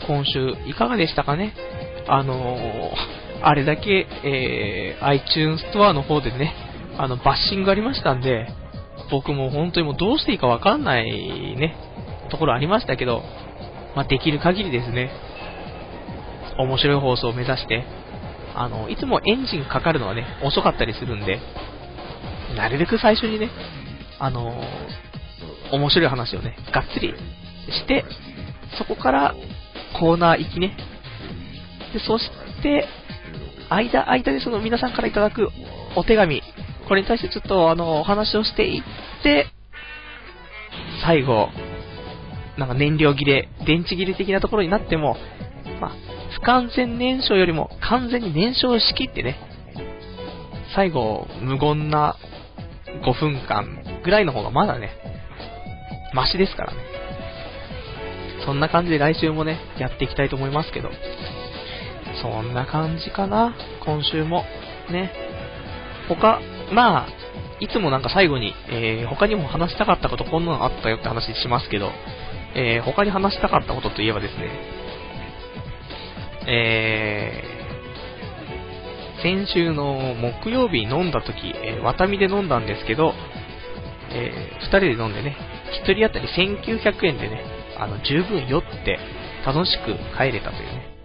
[0.07, 1.53] 今週いかがでしたかね？
[2.07, 2.91] あのー、
[3.41, 6.53] あれだけ、えー、iTunes ストアの方でね、
[6.97, 8.47] あの、バッシングありましたんで、
[9.11, 11.05] 僕も本当にもうどうしていいかわかんない
[11.57, 11.75] ね、
[12.29, 13.23] ところありましたけど、
[13.95, 15.11] まあ、できる限りですね、
[16.57, 17.83] 面白い放送を目指して、
[18.53, 21.39] あの、いつもエンジンかかるのはね、遅かったりするんで、
[22.55, 23.49] なるべく最初にね、
[24.19, 27.13] あのー、面白い話をね、がっつり
[27.69, 28.05] して、
[28.77, 29.35] そこから
[29.99, 30.75] コーナー行きね。
[31.93, 32.29] で、そし
[32.61, 32.87] て、
[33.69, 35.49] 間、間でその皆さんからいただく
[35.95, 36.41] お手紙、
[36.87, 38.83] これに対してちょっとあの、お話をしていっ
[39.23, 39.47] て、
[41.03, 41.49] 最後、
[42.57, 45.17] なんか燃料切れ、電池切れ的なところになっても、
[45.81, 45.91] まあ、
[46.33, 49.37] 不完全燃焼よりも完全に燃焼しきってね、
[50.75, 52.17] 最後、無言な
[53.03, 54.89] 5分間ぐらいの方がまだね、
[56.13, 56.94] マシですからね。
[58.45, 60.89] そんな感じで来週もね、やっていきたいと思いますけど。
[62.21, 64.45] そんな感じかな、今週も。
[64.89, 65.11] ね。
[66.07, 66.39] 他、
[66.71, 67.07] まあ、
[67.59, 71.91] いつもなんか最後に、えー、他にも話したかったことこんなのあったよって話しますけど、
[72.53, 74.49] えー、他に話したかったことといえばですね、
[76.47, 83.13] えー、先週の木曜日飲んだ時、えー、ワタミで飲んだんですけど、
[84.11, 85.37] えー、2人で飲んでね、
[85.83, 88.99] 1人当たり1900円でね、あの、十分酔って
[89.45, 90.95] 楽しく帰れたというね、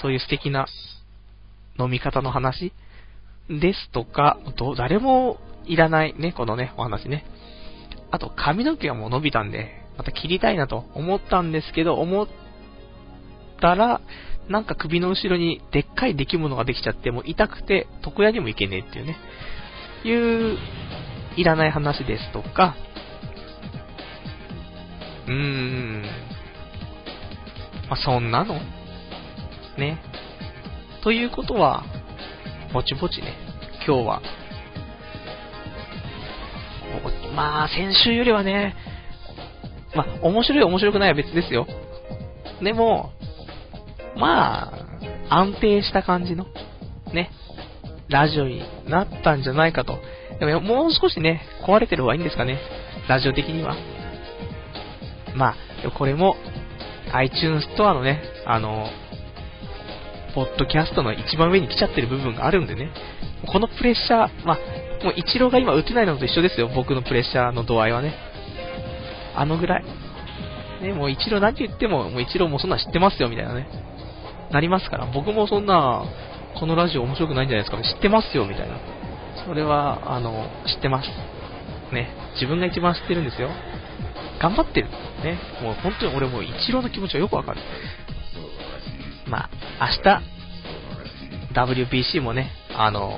[0.00, 0.66] そういう素敵な
[1.78, 2.72] 飲み方の話
[3.48, 4.38] ですとか、
[4.76, 7.24] 誰もいらないね、このね、お話ね。
[8.10, 12.28] あと、髪の毛はもう伸びたんで、また切りたいなと思ったんですけど、思っ
[13.60, 14.00] たら、
[14.48, 19.16] なんか首の後ろにでっかい出来物ができちゃって、もう痛くて床屋にも行けねえっていうね、
[20.04, 20.56] いう
[21.36, 22.76] いらない話ですとか、
[25.28, 26.02] うーん、
[27.88, 28.60] まあ、そんなの？
[29.76, 29.98] ね。
[31.04, 31.84] ということは、
[32.72, 33.34] ぼちぼちね、
[33.86, 34.22] 今日は、
[37.36, 38.74] まあ、先週よりはね、
[39.94, 41.66] まあ、面白い面白くないは別ですよ。
[42.62, 43.12] でも、
[44.16, 44.72] ま
[45.28, 46.46] あ、安定した感じの、
[47.12, 47.30] ね、
[48.08, 49.98] ラジオになったんじゃないかと
[50.40, 52.58] でももう少しね、壊れてる方がいいんですかね。
[53.08, 53.76] ラジオ的には。
[55.34, 55.54] ま
[55.84, 56.36] あ、これも
[57.12, 58.88] iTunes ストアのね、あの、
[60.34, 62.90] ポッドキャストの一番上に来ちゃってる部分があるんでね、
[63.46, 68.14] このプレッシャー、まあ、もうイチローが今打てないのと一緒ですよ、僕のプレッシャーの度合いはね。
[69.34, 69.84] あのぐらい。
[70.82, 73.68] ね、もうイチロー何言っても、もうイチローもそんな知ってますよ、みたいなね。
[74.50, 76.04] なりますから、僕もそんな、
[76.58, 78.76] このラジオ面白くないんじゃないですか、ね、知ってますよ、みたいな。
[79.44, 81.08] それは、あの、知ってます。
[81.92, 83.50] ね、自分が一番知ってるんですよ。
[84.40, 84.88] 頑張ってる。
[85.24, 87.60] ね、もう本当に俺もイチローの気持ちはよくわかる。
[89.28, 90.22] まあ、明日、
[91.54, 93.10] WBC もね、あの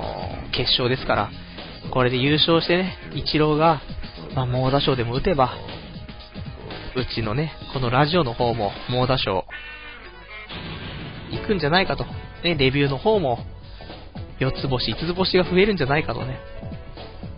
[0.49, 1.31] ー、決勝ですから、
[1.91, 3.81] これで優勝してね、イチローが、
[4.35, 5.53] まあ、猛打賞でも打てば、
[6.95, 9.45] うちのね、このラジオの方も猛打賞、
[11.31, 12.05] 行くんじゃないかと。
[12.43, 13.39] ね、レビューの方も、
[14.39, 16.39] 4つ星、5つ星が増えるんじゃないかとね。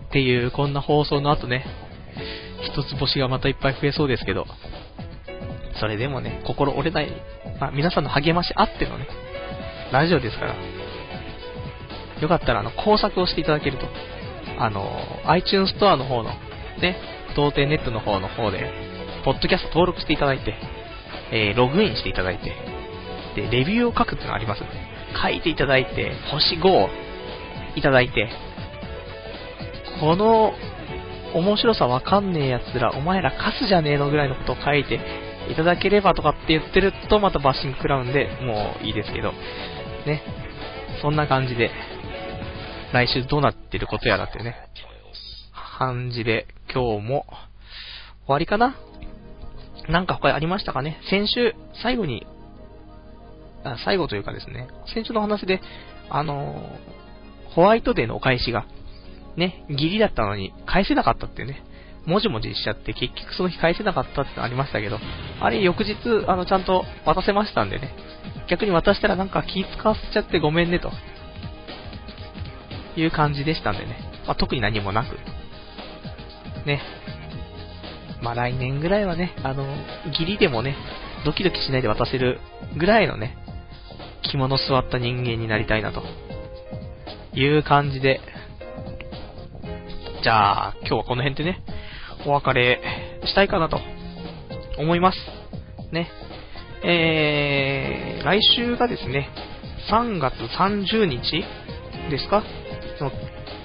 [0.08, 1.64] っていう、こんな放送の後ね、
[2.64, 4.46] 1つ星がまたいっぱい増えそうですけど、
[5.80, 7.10] それでもね、心折れない、
[7.60, 9.06] まあ、皆さんの励ましあってのね、
[9.92, 10.54] ラジオですから、
[12.20, 13.86] よかったら、あの、工作をしていただけると、
[14.58, 14.86] あの、
[15.26, 16.30] iTunes ストアの方の、
[16.80, 16.96] ね、
[17.36, 18.72] 童貞ネットの方の方で、
[19.24, 20.54] ポッドキャスト登録していただいて、
[21.32, 22.52] えー、ログインしていただいて、
[23.34, 24.70] で、レビューを書くっていうのがありますんで、
[25.20, 26.88] 書いていただいて、星5を
[27.76, 28.28] いただいて、
[30.00, 30.54] この、
[31.34, 35.00] 面白さわかんねえ奴ら、お前らカスじゃねえのぐらいのことを書いて
[35.50, 39.32] いただければとかって言ってるとまたバッシング食らうんで、もういいですけど、
[40.06, 40.22] ね。
[41.02, 41.70] そんな感じで、
[42.92, 44.54] 来週どうなってることやらってね、
[45.78, 47.26] 感じで、今日も、
[48.26, 48.76] 終わりかな。
[49.88, 50.98] なんか他ありましたかね。
[51.10, 52.26] 先週、最後に、
[53.64, 55.60] あ最後というかですね、先週の話で、
[56.08, 58.66] あのー、ホワイトデーのお返しが、
[59.36, 61.62] ね、ギリだったのに返せなかったっていうね、
[62.06, 64.98] もじもじしちゃって結局その日返せなかったってのありましたけど、
[65.40, 67.94] あれ翌日、あの、ちゃんと渡せましたんでね、
[68.48, 70.90] 逆に渡したらなんか気使わせちゃってごめんねと、
[72.96, 73.96] いう感じでしたんでね。
[74.26, 75.16] まあ、特に何もなく。
[76.66, 76.80] ね。
[78.22, 79.66] まあ、来年ぐらいはね、あの、
[80.16, 80.76] ギリでもね、
[81.24, 82.40] ドキドキしないで渡せる
[82.76, 83.36] ぐらいのね、
[84.22, 86.02] 着物座った人間になりたいなと。
[87.34, 88.20] いう感じで。
[90.24, 91.62] じゃあ、今日はこの辺でね、
[92.24, 92.80] お別れ
[93.26, 93.78] したいかなと
[94.78, 95.18] 思います。
[95.92, 96.08] ね。
[96.82, 99.28] えー、来週がですね、
[99.90, 101.44] 3月30日
[102.10, 102.42] ですか？
[102.98, 103.12] その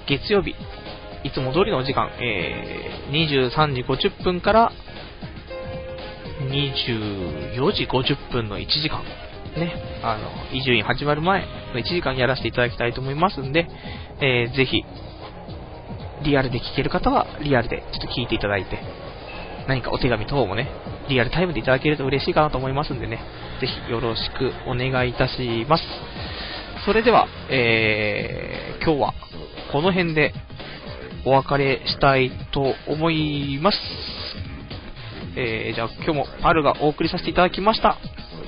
[0.06, 0.50] 月曜日、
[1.24, 4.70] いつも通りのお時間、えー、23時50分から
[6.42, 9.02] 24時50分の1時間、
[9.56, 13.66] ね、あの、伊集院始まる前の1時間やらせていただきたいと思いますんで、
[14.20, 14.84] えー、ぜひ、
[16.24, 18.78] リアルで聞ける方はリアルでちょっと聞いていただいて、
[19.68, 20.68] 何かお手紙等もね、
[21.08, 23.20] リアルタイムでいただけると嬉しいかなと思いますんでね、
[23.60, 25.84] ぜひよろしくお願いいたします。
[26.84, 29.14] それでは、えー、今日は
[29.70, 30.32] この辺で
[31.24, 33.78] お別れしたいと思います。
[35.36, 37.98] えー、じゃあ今日もパルがお送りさせていただきました。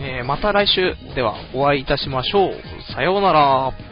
[0.00, 2.52] えー、また来週ではお会いいたしましょう。
[2.94, 3.91] さようなら。